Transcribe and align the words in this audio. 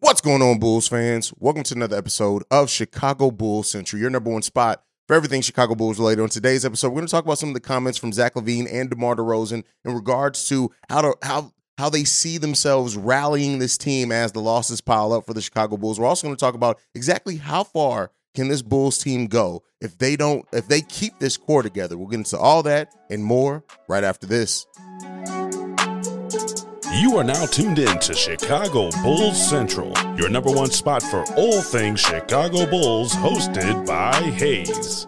What's 0.00 0.20
going 0.20 0.42
on, 0.42 0.58
Bulls 0.58 0.88
fans? 0.88 1.32
Welcome 1.38 1.62
to 1.64 1.74
another 1.74 1.96
episode 1.96 2.42
of 2.50 2.68
Chicago 2.68 3.30
Bulls 3.30 3.70
Central, 3.70 4.00
your 4.00 4.10
number 4.10 4.30
one 4.30 4.42
spot 4.42 4.82
for 5.06 5.14
everything 5.14 5.40
Chicago 5.40 5.74
Bulls 5.74 5.98
related. 5.98 6.22
On 6.22 6.28
today's 6.28 6.64
episode, 6.64 6.88
we're 6.88 6.96
going 6.96 7.06
to 7.06 7.10
talk 7.10 7.24
about 7.24 7.38
some 7.38 7.48
of 7.48 7.54
the 7.54 7.60
comments 7.60 7.96
from 7.96 8.12
Zach 8.12 8.34
LaVine 8.34 8.68
and 8.70 8.90
DeMar 8.90 9.16
DeRozan 9.16 9.64
in 9.84 9.94
regards 9.94 10.48
to 10.48 10.70
how 10.90 11.00
to 11.00 11.16
how 11.22 11.52
how 11.78 11.88
they 11.88 12.04
see 12.04 12.36
themselves 12.36 12.96
rallying 12.96 13.58
this 13.58 13.78
team 13.78 14.12
as 14.12 14.32
the 14.32 14.40
losses 14.40 14.80
pile 14.80 15.12
up 15.12 15.24
for 15.24 15.34
the 15.34 15.40
Chicago 15.40 15.76
Bulls. 15.76 15.98
We're 15.98 16.06
also 16.06 16.26
going 16.26 16.36
to 16.36 16.40
talk 16.40 16.54
about 16.54 16.78
exactly 16.94 17.36
how 17.36 17.64
far 17.64 18.10
can 18.34 18.48
this 18.48 18.62
Bulls 18.62 18.98
team 18.98 19.28
go 19.28 19.62
if 19.80 19.96
they 19.96 20.16
don't 20.16 20.44
if 20.52 20.68
they 20.68 20.82
keep 20.82 21.18
this 21.20 21.36
core 21.36 21.62
together. 21.62 21.96
We'll 21.96 22.08
get 22.08 22.18
into 22.18 22.38
all 22.38 22.62
that 22.64 22.92
and 23.08 23.24
more 23.24 23.64
right 23.88 24.04
after 24.04 24.26
this. 24.26 24.66
You 26.96 27.18
are 27.18 27.24
now 27.24 27.44
tuned 27.44 27.78
in 27.78 27.98
to 27.98 28.14
Chicago 28.14 28.90
Bulls 29.02 29.50
Central, 29.50 29.92
your 30.16 30.30
number 30.30 30.50
one 30.50 30.70
spot 30.70 31.02
for 31.02 31.24
all 31.34 31.60
things 31.60 32.00
Chicago 32.00 32.64
Bulls, 32.64 33.12
hosted 33.12 33.86
by 33.86 34.14
Hayes. 34.14 35.06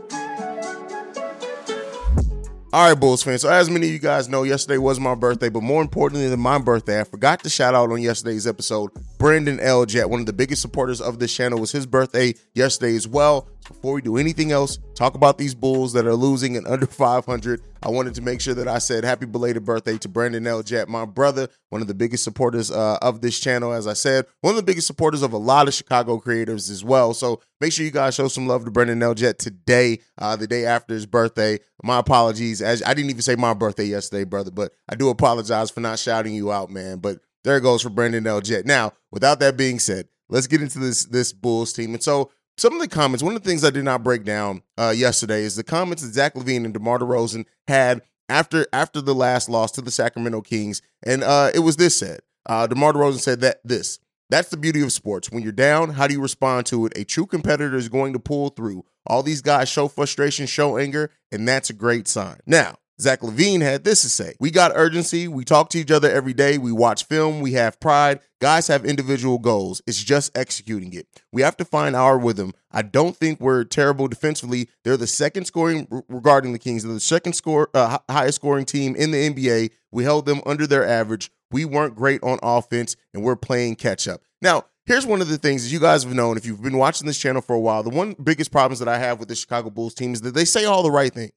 All 2.71 2.91
right, 2.91 3.01
Bulls 3.01 3.23
fans. 3.23 3.41
So, 3.41 3.49
as 3.49 3.71
many 3.71 3.87
of 3.87 3.93
you 3.95 3.99
guys 3.99 4.29
know, 4.29 4.43
yesterday 4.43 4.77
was 4.77 5.01
my 5.01 5.15
birthday, 5.15 5.49
but 5.49 5.63
more 5.63 5.81
importantly 5.81 6.29
than 6.29 6.41
my 6.41 6.59
birthday, 6.59 7.01
I 7.01 7.05
forgot 7.05 7.43
to 7.45 7.49
shout 7.49 7.75
out 7.75 7.91
on 7.91 8.03
yesterday's 8.03 8.47
episode 8.47 8.91
Brandon 9.19 9.59
L. 9.59 9.85
Jet, 9.85 10.09
one 10.09 10.21
of 10.21 10.27
the 10.27 10.33
biggest 10.33 10.63
supporters 10.63 11.01
of 11.01 11.19
this 11.19 11.35
channel. 11.35 11.59
was 11.59 11.73
his 11.73 11.87
birthday 11.87 12.35
yesterday 12.55 12.95
as 12.95 13.09
well. 13.09 13.49
Before 13.67 13.95
we 13.95 14.01
do 14.01 14.17
anything 14.17 14.53
else, 14.53 14.79
talk 14.95 15.15
about 15.15 15.39
these 15.39 15.57
Bulls 15.57 15.93
that 15.95 16.07
are 16.07 16.15
losing 16.15 16.57
and 16.57 16.67
under 16.69 16.87
500. 16.87 17.61
I 17.83 17.89
wanted 17.91 18.15
to 18.15 18.23
make 18.23 18.41
sure 18.41 18.55
that 18.55 18.69
I 18.69 18.79
said 18.79 19.05
happy 19.05 19.27
belated 19.27 19.65
birthday 19.65 19.99
to 19.99 20.09
Brandon 20.09 20.47
L. 20.47 20.63
Jet, 20.63 20.89
my 20.89 21.05
brother, 21.05 21.49
one 21.71 21.83
of 21.83 21.89
the 21.89 21.95
biggest 21.95 22.23
supporters 22.23 22.71
uh, 22.71 22.99
of 23.03 23.21
this 23.21 23.41
channel. 23.41 23.73
As 23.73 23.89
I 23.89 23.93
said, 23.93 24.27
one 24.41 24.53
of 24.53 24.57
the 24.57 24.63
biggest 24.63 24.87
supporters 24.87 25.23
of 25.23 25.33
a 25.33 25.37
lot 25.37 25.67
of 25.67 25.75
Chicago 25.75 26.19
creators 26.19 26.71
as 26.71 26.85
well. 26.85 27.13
So 27.13 27.41
make 27.61 27.73
sure 27.73 27.85
you 27.85 27.91
guys 27.91 28.15
show 28.15 28.29
some 28.29 28.47
love 28.47 28.65
to 28.67 28.71
Brandon 28.71 29.03
L. 29.03 29.15
Jet 29.15 29.41
today, 29.41 29.99
uh, 30.17 30.37
the 30.37 30.47
day 30.47 30.65
after 30.65 30.95
his 30.95 31.07
birthday. 31.07 31.59
My 31.83 31.99
apologies, 31.99 32.63
as 32.63 32.85
I 32.85 32.95
didn't 32.95 33.11
even 33.11 33.23
say 33.23 33.35
my 33.35 33.53
birthday 33.53 33.87
yesterday, 33.87 34.25
brother, 34.25 34.53
but 34.53 34.73
I 34.89 34.95
do 34.95 35.09
apologize 35.09 35.71
for 35.71 35.81
not 35.81 35.99
shouting 35.99 36.35
you 36.35 36.53
out, 36.53 36.71
man. 36.71 36.99
But 36.99 37.19
there 37.49 37.61
goes 37.61 37.83
for 37.83 37.91
Brandon 37.91 38.27
L. 38.27 38.41
Jet. 38.41 38.67
Now, 38.67 38.93
without 39.11 39.41
that 39.41 39.57
being 39.57 39.79
said, 39.79 40.09
let's 40.29 40.47
get 40.47 40.63
into 40.63 40.79
this 40.79 41.05
this 41.07 41.33
Bulls 41.33 41.73
team. 41.73 41.95
And 41.95 42.03
so 42.03 42.31
some 42.57 42.75
of 42.75 42.81
the 42.81 42.89
comments, 42.89 43.23
one 43.23 43.35
of 43.35 43.43
the 43.43 43.49
things 43.49 43.65
I 43.65 43.71
did 43.71 43.85
not 43.85 44.03
break 44.03 44.25
down 44.25 44.63
uh, 44.77 44.93
yesterday 44.97 45.43
is 45.43 45.57
the 45.57 45.65
comments 45.65 46.03
that 46.03 46.13
Zach 46.13 46.35
LaVine 46.35 46.65
and 46.65 46.75
DeMar 46.75 46.99
DeRozan 46.99 47.47
had 47.67 48.03
after 48.29 48.67
after 48.73 49.01
the 49.01 49.15
last 49.15 49.49
loss 49.49 49.71
to 49.73 49.81
the 49.81 49.91
Sacramento 49.91 50.43
Kings. 50.43 50.83
And 51.03 51.25
uh, 51.25 51.51
it 51.55 51.61
was 51.61 51.77
this 51.77 51.97
said. 51.97 52.21
Uh, 52.47 52.67
DeMar 52.67 52.93
DeRozan 52.93 53.21
said 53.21 53.41
that 53.41 53.61
this. 53.65 53.99
That's 54.31 54.51
the 54.51 54.59
beauty 54.59 54.83
of 54.83 54.93
sports. 54.93 55.31
When 55.31 55.43
you're 55.43 55.53
down, 55.53 55.91
how 55.91 56.07
do 56.07 56.13
you 56.13 56.21
respond 56.21 56.67
to 56.67 56.85
it? 56.85 56.93
A 56.99 57.05
true 57.05 57.25
competitor 57.25 57.77
is 57.77 57.89
going 57.89 58.13
to 58.13 58.19
pull 58.19 58.51
through. 58.51 58.85
All 59.07 59.23
these 59.23 59.41
guys 59.41 59.71
show 59.71 59.89
frustration, 59.89 60.47
show 60.47 60.77
anger, 60.77 61.11
and 61.33 61.49
that's 61.49 61.71
a 61.71 61.73
great 61.73 62.07
sign. 62.07 62.39
Now, 62.45 62.77
Zach 63.01 63.21
LaVine 63.21 63.61
had 63.61 63.85
this 63.85 64.03
to 64.03 64.09
say 64.09 64.35
We 64.41 64.51
got 64.51 64.73
urgency. 64.75 65.29
We 65.29 65.45
talk 65.45 65.71
to 65.71 65.79
each 65.79 65.91
other 65.91 66.11
every 66.11 66.33
day. 66.33 66.59
We 66.59 66.73
watch 66.73 67.05
film. 67.05 67.41
We 67.41 67.53
have 67.53 67.79
pride. 67.81 68.21
Guys 68.41 68.67
have 68.69 68.85
individual 68.85 69.39
goals. 69.39 69.83
It's 69.87 70.03
just 70.03 70.37
executing 70.37 70.93
it. 70.93 71.07
We 71.33 71.43
have 71.43 71.57
to 71.59 71.65
find 71.65 71.97
our 71.97 72.19
rhythm. 72.19 72.53
I 72.71 72.83
don't 72.83 73.17
think 73.17 73.41
we're 73.41 73.65
terrible 73.65 74.09
defensively. 74.09 74.69
They're 74.85 74.97
the 74.97 75.07
second 75.07 75.47
scoring 75.47 75.89
regarding 76.09 76.53
the 76.53 76.59
Kings. 76.59 76.85
They're 76.85 76.93
the 76.93 77.01
second 77.01 77.33
score, 77.33 77.71
uh, 77.75 77.99
highest 78.09 78.37
scoring 78.37 78.65
team 78.65 78.95
in 78.95 79.11
the 79.11 79.31
NBA. 79.31 79.71
We 79.91 80.05
held 80.05 80.27
them 80.27 80.41
under 80.47 80.67
their 80.67 80.87
average. 80.87 81.31
We 81.51 81.65
weren't 81.65 81.97
great 81.97 82.23
on 82.23 82.39
offense, 82.43 82.95
and 83.15 83.23
we're 83.25 83.37
playing 83.37 83.77
catch 83.77 84.07
up. 84.07 84.21
Now, 84.43 84.65
here's 84.87 85.07
one 85.07 85.21
of 85.21 85.29
the 85.29 85.39
things 85.39 85.65
that 85.65 85.71
you 85.71 85.81
guys 85.81 86.05
have 86.05 86.15
known 86.15 86.37
if 86.37 86.45
you've 86.47 86.63
been 86.63 86.77
watching 86.77 87.07
this 87.07 87.19
channel 87.19 87.43
for 87.43 87.57
a 87.57 87.61
while. 87.61 87.83
The 87.83 87.91
one 87.91 88.15
biggest 88.23 88.53
problems 88.53 88.79
that 88.81 88.89
I 88.89 88.99
have 88.99 89.19
with 89.19 89.29
the 89.29 89.35
Chicago 89.35 89.71
Bulls 89.71 89.95
team 89.95 90.13
is 90.13 90.21
that 90.21 90.35
they 90.35 90.45
say 90.45 90.65
all 90.65 90.83
the 90.83 90.91
right 90.91 91.13
things. 91.13 91.33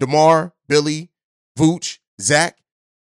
DeMar, 0.00 0.52
Billy, 0.68 1.10
Vooch, 1.58 1.98
Zach, 2.20 2.58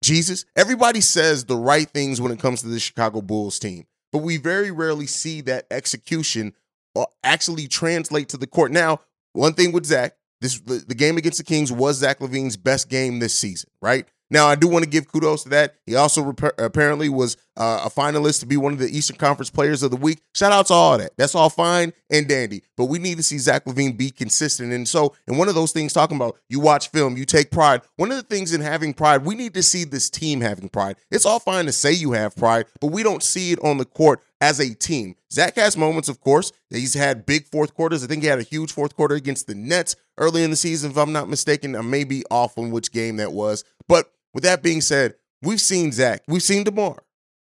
Jesus, 0.03 0.45
everybody 0.55 1.01
says 1.01 1.45
the 1.45 1.55
right 1.55 1.89
things 1.89 2.19
when 2.19 2.31
it 2.31 2.39
comes 2.39 2.61
to 2.61 2.67
the 2.67 2.79
Chicago 2.79 3.21
Bulls 3.21 3.57
team, 3.57 3.85
but 4.11 4.19
we 4.19 4.37
very 4.37 4.69
rarely 4.69 5.07
see 5.07 5.41
that 5.41 5.65
execution 5.71 6.53
uh, 6.95 7.05
actually 7.23 7.67
translate 7.67 8.29
to 8.29 8.37
the 8.37 8.47
court. 8.47 8.71
Now, 8.71 8.99
one 9.31 9.53
thing 9.53 9.71
with 9.71 9.85
Zach, 9.85 10.15
this 10.41 10.59
the, 10.59 10.93
game 10.93 11.17
against 11.17 11.37
the 11.37 11.43
Kings 11.43 11.71
was 11.71 11.97
Zach 11.97 12.19
LaVine's 12.19 12.57
best 12.57 12.89
game 12.89 13.19
this 13.19 13.33
season, 13.33 13.69
right? 13.81 14.05
Now, 14.29 14.47
I 14.47 14.55
do 14.55 14.67
want 14.67 14.83
to 14.83 14.89
give 14.89 15.07
kudos 15.07 15.43
to 15.43 15.49
that. 15.49 15.75
He 15.85 15.95
also 15.95 16.21
rep- 16.21 16.59
apparently 16.59 17.07
was 17.07 17.37
uh, 17.57 17.81
a 17.85 17.89
finalist 17.89 18.39
to 18.39 18.45
be 18.45 18.57
one 18.57 18.73
of 18.73 18.79
the 18.79 18.89
Eastern 18.89 19.17
Conference 19.17 19.49
Players 19.49 19.83
of 19.83 19.91
the 19.91 19.97
Week. 19.97 20.21
Shout 20.33 20.51
out 20.51 20.67
to 20.67 20.73
all 20.73 20.97
that. 20.97 21.11
That's 21.17 21.35
all 21.35 21.49
fine 21.49 21.93
and 22.09 22.27
dandy. 22.27 22.63
But 22.77 22.85
we 22.85 22.99
need 22.99 23.17
to 23.17 23.23
see 23.23 23.37
Zach 23.37 23.65
LaVine 23.65 23.97
be 23.97 24.09
consistent. 24.09 24.73
And 24.73 24.87
so, 24.87 25.15
and 25.27 25.37
one 25.37 25.49
of 25.49 25.55
those 25.55 25.71
things 25.71 25.93
talking 25.93 26.17
about 26.17 26.37
you 26.49 26.59
watch 26.59 26.89
film, 26.89 27.17
you 27.17 27.25
take 27.25 27.51
pride. 27.51 27.81
One 27.97 28.11
of 28.11 28.17
the 28.17 28.23
things 28.23 28.53
in 28.53 28.61
having 28.61 28.93
pride, 28.93 29.25
we 29.25 29.35
need 29.35 29.53
to 29.53 29.63
see 29.63 29.83
this 29.83 30.09
team 30.09 30.41
having 30.41 30.69
pride. 30.69 30.95
It's 31.11 31.25
all 31.25 31.39
fine 31.39 31.65
to 31.65 31.71
say 31.71 31.91
you 31.91 32.13
have 32.13 32.35
pride, 32.35 32.65
but 32.81 32.87
we 32.87 33.03
don't 33.03 33.23
see 33.23 33.51
it 33.51 33.59
on 33.63 33.77
the 33.77 33.85
court 33.85 34.21
as 34.41 34.59
a 34.59 34.73
team. 34.73 35.15
Zach 35.31 35.55
has 35.55 35.77
moments, 35.77 36.09
of 36.09 36.19
course. 36.19 36.51
He's 36.69 36.93
had 36.93 37.25
big 37.25 37.45
fourth 37.45 37.73
quarters. 37.73 38.03
I 38.03 38.07
think 38.07 38.23
he 38.23 38.29
had 38.29 38.39
a 38.39 38.43
huge 38.43 38.71
fourth 38.71 38.95
quarter 38.95 39.15
against 39.15 39.47
the 39.47 39.55
Nets 39.55 39.95
early 40.17 40.43
in 40.43 40.49
the 40.49 40.55
season, 40.55 40.91
if 40.91 40.97
I'm 40.97 41.13
not 41.13 41.29
mistaken. 41.29 41.75
I 41.75 41.81
may 41.81 42.03
be 42.03 42.23
off 42.29 42.57
on 42.57 42.71
which 42.71 42.91
game 42.91 43.17
that 43.17 43.31
was. 43.31 43.63
But 43.87 44.11
with 44.33 44.43
that 44.43 44.61
being 44.61 44.81
said, 44.81 45.15
we've 45.41 45.61
seen 45.61 45.91
Zach, 45.91 46.23
we've 46.27 46.43
seen 46.43 46.63
DeMar, 46.63 47.03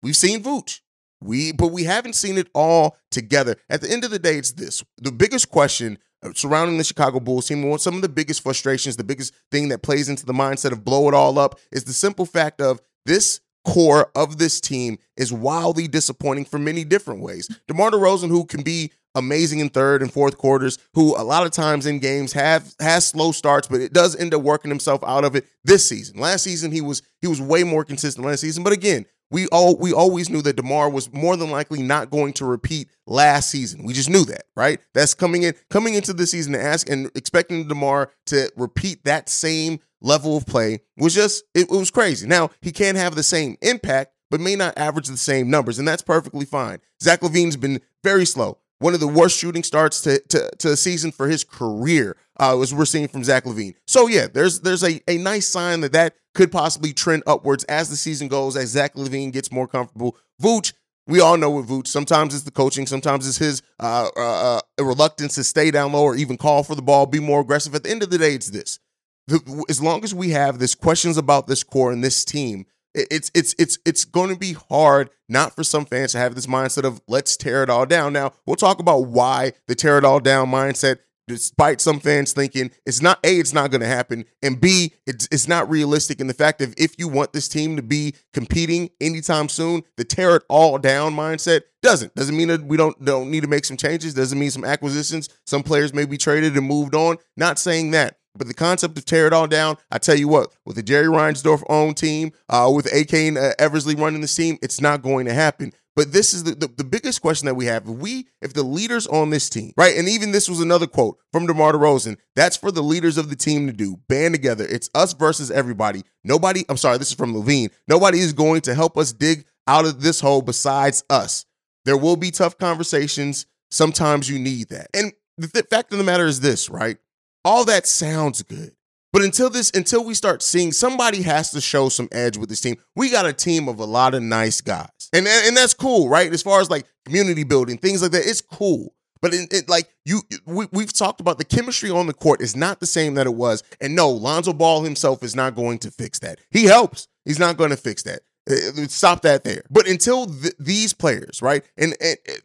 we've 0.03 0.15
seen 0.15 0.43
Vooch. 0.43 0.81
We, 1.21 1.53
but 1.53 1.67
we 1.67 1.85
haven't 1.85 2.13
seen 2.13 2.37
it 2.37 2.49
all 2.53 2.97
together. 3.09 3.55
At 3.69 3.81
the 3.81 3.89
end 3.89 4.03
of 4.03 4.11
the 4.11 4.19
day, 4.19 4.35
it's 4.37 4.51
this: 4.51 4.83
the 4.97 5.11
biggest 5.11 5.49
question 5.49 5.97
uh, 6.21 6.31
surrounding 6.35 6.77
the 6.77 6.83
Chicago 6.83 7.19
Bulls 7.19 7.47
team, 7.47 7.77
some 7.77 7.95
of 7.95 8.01
the 8.01 8.09
biggest 8.09 8.43
frustrations, 8.43 8.97
the 8.97 9.03
biggest 9.03 9.33
thing 9.51 9.69
that 9.69 9.81
plays 9.81 10.09
into 10.09 10.25
the 10.25 10.33
mindset 10.33 10.71
of 10.71 10.83
blow 10.83 11.07
it 11.07 11.13
all 11.13 11.39
up, 11.39 11.59
is 11.71 11.85
the 11.85 11.93
simple 11.93 12.25
fact 12.25 12.61
of 12.61 12.81
this 13.05 13.39
core 13.65 14.11
of 14.15 14.37
this 14.37 14.59
team 14.59 14.97
is 15.15 15.31
wildly 15.31 15.87
disappointing 15.87 16.45
for 16.45 16.59
many 16.59 16.83
different 16.83 17.21
ways. 17.21 17.47
DeMar 17.67 17.91
DeRozan, 17.91 18.29
who 18.29 18.45
can 18.45 18.61
be 18.61 18.91
amazing 19.15 19.59
in 19.59 19.69
third 19.69 20.01
and 20.01 20.11
fourth 20.11 20.37
quarters, 20.37 20.77
who 20.93 21.15
a 21.15 21.23
lot 21.23 21.45
of 21.45 21.51
times 21.51 21.85
in 21.85 21.99
games 21.99 22.33
have 22.33 22.73
has 22.79 23.07
slow 23.07 23.31
starts, 23.31 23.67
but 23.67 23.81
it 23.81 23.93
does 23.93 24.15
end 24.15 24.33
up 24.33 24.41
working 24.41 24.71
himself 24.71 25.03
out 25.03 25.23
of 25.23 25.35
it 25.35 25.45
this 25.63 25.87
season. 25.87 26.19
Last 26.19 26.43
season 26.43 26.71
he 26.71 26.81
was 26.81 27.01
he 27.21 27.27
was 27.27 27.41
way 27.41 27.63
more 27.63 27.85
consistent 27.85 28.25
last 28.25 28.41
season, 28.41 28.63
but 28.63 28.73
again, 28.73 29.05
we 29.33 29.47
all 29.47 29.75
we 29.77 29.91
always 29.91 30.29
knew 30.29 30.43
that 30.43 30.55
DeMar 30.55 30.89
was 30.89 31.11
more 31.11 31.35
than 31.35 31.49
likely 31.49 31.81
not 31.81 32.11
going 32.11 32.33
to 32.33 32.45
repeat 32.45 32.87
last 33.07 33.49
season. 33.49 33.83
We 33.83 33.93
just 33.93 34.09
knew 34.09 34.23
that, 34.25 34.43
right? 34.55 34.79
That's 34.93 35.15
coming 35.15 35.43
in 35.43 35.55
coming 35.71 35.95
into 35.95 36.13
the 36.13 36.27
season 36.27 36.53
to 36.53 36.61
ask 36.61 36.87
and 36.87 37.09
expecting 37.15 37.67
DeMar 37.67 38.11
to 38.27 38.51
repeat 38.55 39.03
that 39.05 39.27
same 39.27 39.79
level 40.01 40.37
of 40.37 40.45
play 40.45 40.81
was 40.97 41.15
just 41.15 41.43
it, 41.55 41.63
it 41.63 41.71
was 41.71 41.89
crazy. 41.89 42.27
Now, 42.27 42.51
he 42.61 42.71
can't 42.71 42.95
have 42.95 43.15
the 43.15 43.23
same 43.23 43.57
impact, 43.63 44.13
but 44.29 44.39
may 44.39 44.55
not 44.55 44.77
average 44.77 45.07
the 45.07 45.17
same 45.17 45.49
numbers, 45.49 45.79
and 45.79 45.87
that's 45.87 46.03
perfectly 46.03 46.45
fine. 46.45 46.79
Zach 47.01 47.21
LaVine's 47.21 47.57
been 47.57 47.81
very 48.03 48.25
slow 48.25 48.59
one 48.83 48.93
of 48.93 48.99
the 48.99 49.07
worst 49.07 49.37
shooting 49.37 49.63
starts 49.63 50.01
to, 50.01 50.19
to, 50.27 50.49
to 50.59 50.71
a 50.73 50.75
season 50.75 51.11
for 51.13 51.29
his 51.29 51.45
career, 51.45 52.17
uh, 52.39 52.59
as 52.59 52.73
we're 52.73 52.85
seeing 52.85 53.07
from 53.07 53.23
Zach 53.23 53.43
LaVine. 53.43 53.75
So 53.87 54.07
yeah, 54.07 54.27
there's 54.31 54.61
there's 54.61 54.83
a, 54.83 55.01
a 55.07 55.17
nice 55.17 55.47
sign 55.47 55.81
that 55.81 55.93
that 55.93 56.15
could 56.33 56.51
possibly 56.51 56.93
trend 56.93 57.23
upwards 57.27 57.63
as 57.65 57.89
the 57.89 57.95
season 57.95 58.27
goes, 58.27 58.57
as 58.57 58.69
Zach 58.69 58.95
LaVine 58.95 59.31
gets 59.31 59.51
more 59.51 59.67
comfortable. 59.67 60.17
Vooch, 60.41 60.73
we 61.07 61.19
all 61.19 61.37
know 61.37 61.51
with 61.51 61.69
Vooch, 61.69 61.87
sometimes 61.87 62.33
it's 62.33 62.43
the 62.43 62.51
coaching, 62.51 62.87
sometimes 62.87 63.27
it's 63.27 63.37
his 63.37 63.61
uh, 63.79 64.09
uh, 64.15 64.59
uh, 64.79 64.83
reluctance 64.83 65.35
to 65.35 65.43
stay 65.43 65.69
down 65.69 65.91
low 65.91 66.03
or 66.03 66.15
even 66.15 66.37
call 66.37 66.63
for 66.63 66.75
the 66.75 66.81
ball, 66.81 67.05
be 67.05 67.19
more 67.19 67.41
aggressive. 67.41 67.75
At 67.75 67.83
the 67.83 67.91
end 67.91 68.03
of 68.03 68.09
the 68.09 68.17
day, 68.17 68.33
it's 68.33 68.49
this. 68.49 68.79
The, 69.27 69.65
as 69.69 69.81
long 69.81 70.03
as 70.03 70.13
we 70.13 70.29
have 70.31 70.59
this 70.59 70.75
questions 70.75 71.17
about 71.17 71.47
this 71.47 71.63
core 71.63 71.91
and 71.91 72.03
this 72.03 72.25
team, 72.25 72.65
it's 72.95 73.31
it's 73.33 73.55
it's 73.57 73.79
it's 73.85 74.05
going 74.05 74.29
to 74.29 74.37
be 74.37 74.53
hard 74.53 75.09
not 75.27 75.55
for 75.55 75.63
some 75.63 75.85
fans 75.85 76.11
to 76.11 76.19
have 76.19 76.35
this 76.35 76.45
mindset 76.45 76.83
of 76.83 77.01
let's 77.07 77.35
tear 77.37 77.63
it 77.63 77.69
all 77.69 77.85
down. 77.85 78.13
Now 78.13 78.33
we'll 78.45 78.55
talk 78.55 78.79
about 78.79 79.07
why 79.07 79.53
the 79.67 79.75
tear 79.75 79.97
it 79.97 80.05
all 80.05 80.19
down 80.19 80.51
mindset 80.51 80.97
despite 81.27 81.81
some 81.81 81.99
fans 81.99 82.33
thinking 82.33 82.71
it's 82.85 83.01
not 83.01 83.19
a 83.23 83.39
it's 83.39 83.53
not 83.53 83.71
going 83.71 83.81
to 83.81 83.87
happen 83.87 84.25
and 84.41 84.59
b 84.59 84.93
it's, 85.05 85.27
it's 85.31 85.47
not 85.47 85.69
realistic 85.69 86.19
in 86.19 86.27
the 86.27 86.33
fact 86.33 86.59
that 86.59 86.77
if 86.77 86.95
you 86.97 87.07
want 87.07 87.33
this 87.33 87.47
team 87.47 87.75
to 87.75 87.81
be 87.81 88.13
competing 88.33 88.89
anytime 88.99 89.47
soon 89.47 89.83
the 89.97 90.03
tear 90.03 90.35
it 90.37 90.43
all 90.49 90.77
down 90.77 91.13
mindset 91.13 91.61
doesn't. 91.83 92.15
Doesn't 92.15 92.35
mean 92.35 92.47
that 92.47 92.63
we 92.63 92.77
don't 92.77 93.03
don't 93.03 93.29
need 93.29 93.41
to 93.41 93.49
make 93.49 93.65
some 93.65 93.77
changes 93.77 94.13
doesn't 94.13 94.39
mean 94.39 94.49
some 94.49 94.63
acquisitions 94.63 95.29
some 95.45 95.61
players 95.61 95.93
may 95.93 96.05
be 96.05 96.17
traded 96.17 96.55
and 96.55 96.65
moved 96.65 96.95
on. 96.95 97.17
Not 97.37 97.59
saying 97.59 97.91
that 97.91 98.17
but 98.35 98.47
the 98.47 98.53
concept 98.53 98.97
of 98.97 99.05
tear 99.05 99.27
it 99.27 99.33
all 99.33 99.47
down, 99.47 99.77
I 99.91 99.97
tell 99.97 100.15
you 100.15 100.27
what, 100.27 100.51
with 100.65 100.75
the 100.75 100.83
Jerry 100.83 101.07
Reinsdorf 101.07 101.63
owned 101.69 101.97
team, 101.97 102.31
uh, 102.49 102.71
with 102.73 102.91
AK 102.93 103.13
and 103.13 103.37
uh, 103.37 103.51
Eversley 103.59 103.95
running 103.95 104.21
the 104.21 104.27
team, 104.27 104.57
it's 104.61 104.81
not 104.81 105.01
going 105.01 105.25
to 105.25 105.33
happen. 105.33 105.71
But 105.95 106.11
this 106.11 106.33
is 106.33 106.43
the, 106.43 106.55
the, 106.55 106.67
the, 106.67 106.83
biggest 106.83 107.21
question 107.21 107.45
that 107.45 107.53
we 107.53 107.65
have. 107.65 107.87
If 107.87 107.97
we, 107.97 108.27
if 108.41 108.53
the 108.53 108.63
leaders 108.63 109.05
on 109.05 109.29
this 109.29 109.47
team, 109.47 109.73
right, 109.77 109.95
and 109.95 110.09
even 110.09 110.31
this 110.31 110.49
was 110.49 110.59
another 110.59 110.87
quote 110.87 111.19
from 111.31 111.45
DeMar 111.45 111.73
DeRozan, 111.73 112.17
that's 112.35 112.57
for 112.57 112.71
the 112.71 112.81
leaders 112.81 113.17
of 113.19 113.29
the 113.29 113.35
team 113.35 113.67
to 113.67 113.73
do. 113.73 113.97
Band 114.07 114.33
together. 114.33 114.65
It's 114.67 114.89
us 114.95 115.13
versus 115.13 115.51
everybody. 115.51 116.01
Nobody, 116.23 116.65
I'm 116.67 116.77
sorry, 116.77 116.97
this 116.97 117.09
is 117.09 117.13
from 117.13 117.35
LaVine. 117.35 117.69
Nobody 117.87 118.19
is 118.19 118.33
going 118.33 118.61
to 118.61 118.73
help 118.73 118.97
us 118.97 119.13
dig 119.13 119.45
out 119.67 119.85
of 119.85 120.01
this 120.01 120.19
hole 120.19 120.41
besides 120.41 121.03
us. 121.11 121.45
There 121.85 121.97
will 121.97 122.15
be 122.15 122.31
tough 122.31 122.57
conversations. 122.57 123.45
Sometimes 123.69 124.27
you 124.29 124.39
need 124.39 124.69
that. 124.69 124.87
And 124.95 125.13
the 125.37 125.47
th- 125.47 125.65
fact 125.69 125.91
of 125.91 125.99
the 125.99 126.03
matter 126.03 126.25
is 126.25 126.39
this, 126.39 126.69
right? 126.69 126.97
All 127.45 127.65
that 127.65 127.85
sounds 127.87 128.41
good. 128.43 128.71
But 129.11 129.21
until 129.21 129.49
this, 129.49 129.69
until 129.71 130.03
we 130.03 130.15
start 130.15 130.41
seeing 130.41 130.71
somebody 130.71 131.21
has 131.21 131.51
to 131.51 131.61
show 131.61 131.89
some 131.89 132.09
edge 132.11 132.35
with 132.35 132.49
this 132.49 132.61
team. 132.61 132.77
We 132.95 133.11
got 133.11 133.27
a 133.27 133.33
team 133.33 133.67
of 133.69 133.79
a 133.79 133.85
lot 133.85 134.15
of 134.15 134.23
nice 134.23 134.59
guys, 134.59 134.89
and 135.13 135.27
and 135.27 135.55
that's 135.55 135.75
cool, 135.75 136.09
right? 136.09 136.33
As 136.33 136.41
far 136.41 136.61
as 136.61 136.69
like 136.71 136.87
community 137.05 137.43
building, 137.43 137.77
things 137.77 138.01
like 138.01 138.11
that, 138.11 138.25
it's 138.25 138.41
cool. 138.41 138.95
But 139.21 139.33
it, 139.33 139.53
it, 139.53 139.69
like 139.69 139.87
you, 140.03 140.21
we, 140.45 140.67
we've 140.73 140.91
talked 140.91 141.21
about 141.21 141.37
the 141.37 141.45
chemistry 141.45 141.89
on 141.89 142.07
the 142.07 142.13
court 142.13 142.41
is 142.41 142.57
not 142.57 142.81
the 142.81 142.85
same 142.85 143.13
that 143.13 143.25
it 143.25 143.35
was. 143.35 143.63
And 143.79 143.95
no, 143.95 144.09
Lonzo 144.09 144.51
Ball 144.51 144.83
himself 144.83 145.23
is 145.23 145.33
not 145.33 145.55
going 145.55 145.79
to 145.79 145.91
fix 145.91 146.19
that. 146.19 146.39
He 146.51 146.65
helps. 146.65 147.07
He's 147.23 147.39
not 147.39 147.55
going 147.55 147.69
to 147.69 147.77
fix 147.77 148.03
that. 148.03 148.23
Uh, 148.49 148.81
uh, 148.81 148.87
stop 148.87 149.21
that 149.21 149.45
there. 149.45 149.63
But 149.69 149.87
until 149.87 150.25
th- 150.25 150.55
these 150.59 150.91
players, 150.91 151.41
right, 151.41 151.63
and, 151.77 151.95
and, 152.01 152.17
and 152.27 152.41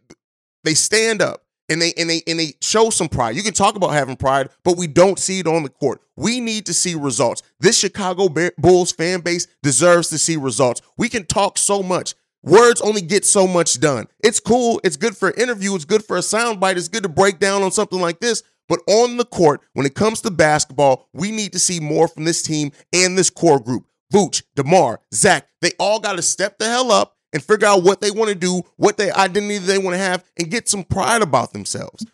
they 0.63 0.75
stand 0.75 1.21
up 1.21 1.43
and 1.69 1.81
they 1.81 1.93
and 1.97 2.09
they 2.09 2.23
and 2.27 2.39
they 2.39 2.55
show 2.61 2.91
some 2.91 3.09
pride. 3.09 3.37
You 3.37 3.43
can 3.43 3.55
talk 3.55 3.77
about 3.77 3.91
having 3.91 4.17
pride, 4.17 4.51
but 4.65 4.77
we 4.77 4.87
don't 4.87 5.19
see 5.19 5.41
it 5.41 5.47
on 5.47 5.63
the 5.63 5.69
court. 5.69 6.01
We 6.17 6.41
need 6.41 6.67
to 6.67 6.75
see 6.75 6.95
results. 6.95 7.43
This 7.61 7.79
Chicago 7.79 8.29
Bulls 8.59 8.93
fan 8.93 9.21
base 9.21 9.47
deserves 9.63 10.09
to 10.09 10.19
see 10.19 10.37
results. 10.37 10.83
We 10.97 11.09
can 11.09 11.27
talk 11.27 11.59
so 11.59 11.83
much. 11.83 12.15
Words 12.43 12.81
only 12.81 13.01
get 13.01 13.25
so 13.25 13.47
much 13.47 13.81
done. 13.81 14.07
It's 14.21 14.41
cool. 14.41 14.81
It's 14.85 14.97
good 14.97 15.17
for 15.17 15.29
an 15.29 15.41
interview. 15.41 15.75
It's 15.75 15.85
good 15.85 16.05
for 16.05 16.17
a 16.17 16.21
soundbite. 16.21 16.77
It's 16.77 16.89
good 16.89 17.03
to 17.03 17.09
break 17.09 17.39
down 17.39 17.63
on 17.63 17.73
something 17.73 18.01
like 18.01 18.21
this. 18.21 18.43
But 18.69 18.81
on 18.87 19.17
the 19.17 19.25
court, 19.25 19.63
when 19.73 19.87
it 19.87 19.95
comes 19.95 20.21
to 20.23 20.31
basketball, 20.31 21.09
we 21.13 21.31
need 21.31 21.53
to 21.53 21.59
see 21.59 21.81
more 21.81 22.07
from 22.07 22.25
this 22.25 22.43
team 22.43 22.73
and 22.93 23.17
this 23.17 23.31
core 23.31 23.61
group. 23.61 23.87
Vooch, 24.13 24.43
DeMar, 24.57 25.01
Zach, 25.13 25.49
they 25.61 25.73
all 25.79 26.01
got 26.01 26.17
to 26.17 26.23
step 26.23 26.59
the 26.59 26.67
hell 26.67 26.93
up 26.93 27.18
and 27.33 27.43
figure 27.43 27.67
out 27.67 27.83
what 27.83 28.01
they 28.01 28.11
want 28.11 28.29
to 28.29 28.35
do, 28.35 28.63
what 28.77 28.97
their 28.97 29.17
identity 29.17 29.59
they 29.59 29.79
want 29.79 29.95
to 29.95 29.99
have, 29.99 30.25
and 30.39 30.51
get 30.51 30.69
some 30.69 30.85
pride 30.85 31.23
about 31.23 31.53
themselves. 31.53 32.05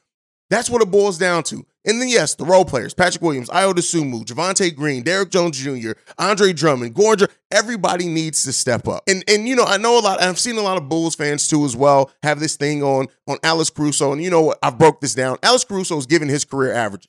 That's 0.50 0.69
what 0.69 0.82
it 0.82 0.90
boils 0.90 1.19
down 1.19 1.43
to. 1.44 1.64
And 1.87 2.00
then, 2.00 2.08
yes, 2.08 2.34
the 2.34 2.44
role 2.44 2.64
players 2.64 2.94
Patrick 2.94 3.22
Williams, 3.22 3.50
Ayo 3.50 3.72
Dosunmu, 3.72 4.25
Javonte 4.25 4.75
Green, 4.75 5.02
Derrick 5.02 5.31
Jones 5.31 5.58
Jr., 5.58 5.93
Andre 6.19 6.52
Drummond, 6.52 6.94
Goranger, 6.94 7.28
everybody 7.50 8.06
needs 8.06 8.44
to 8.44 8.52
step 8.52 8.88
up. 8.88 9.02
And, 9.06 9.25
and 9.28 9.49
you 9.49 9.56
know, 9.56 9.64
I 9.64 9.76
know 9.76 9.99
a 9.99 10.00
lot, 10.00 10.22
I've 10.22 10.38
seen 10.38 10.56
a 10.56 10.62
lot 10.62 10.76
of 10.78 10.88
Bulls 10.88 11.14
fans 11.14 11.49
too 11.49 11.64
as 11.64 11.76
well 11.76 12.11
have 12.22 12.40
this 12.40 12.56
thing 12.56 12.82
on, 12.82 13.08
on 13.26 13.38
Alex 13.43 13.70
Caruso. 13.70 14.12
And 14.12 14.22
you 14.22 14.31
know 14.31 14.43
what? 14.43 14.58
I've 14.62 14.78
broke 14.78 15.00
this 15.00 15.14
down. 15.14 15.38
Alex 15.43 15.64
Caruso 15.64 15.96
is 15.99 16.06
giving 16.06 16.28
his 16.28 16.44
career 16.44 16.72
averages. 16.72 17.08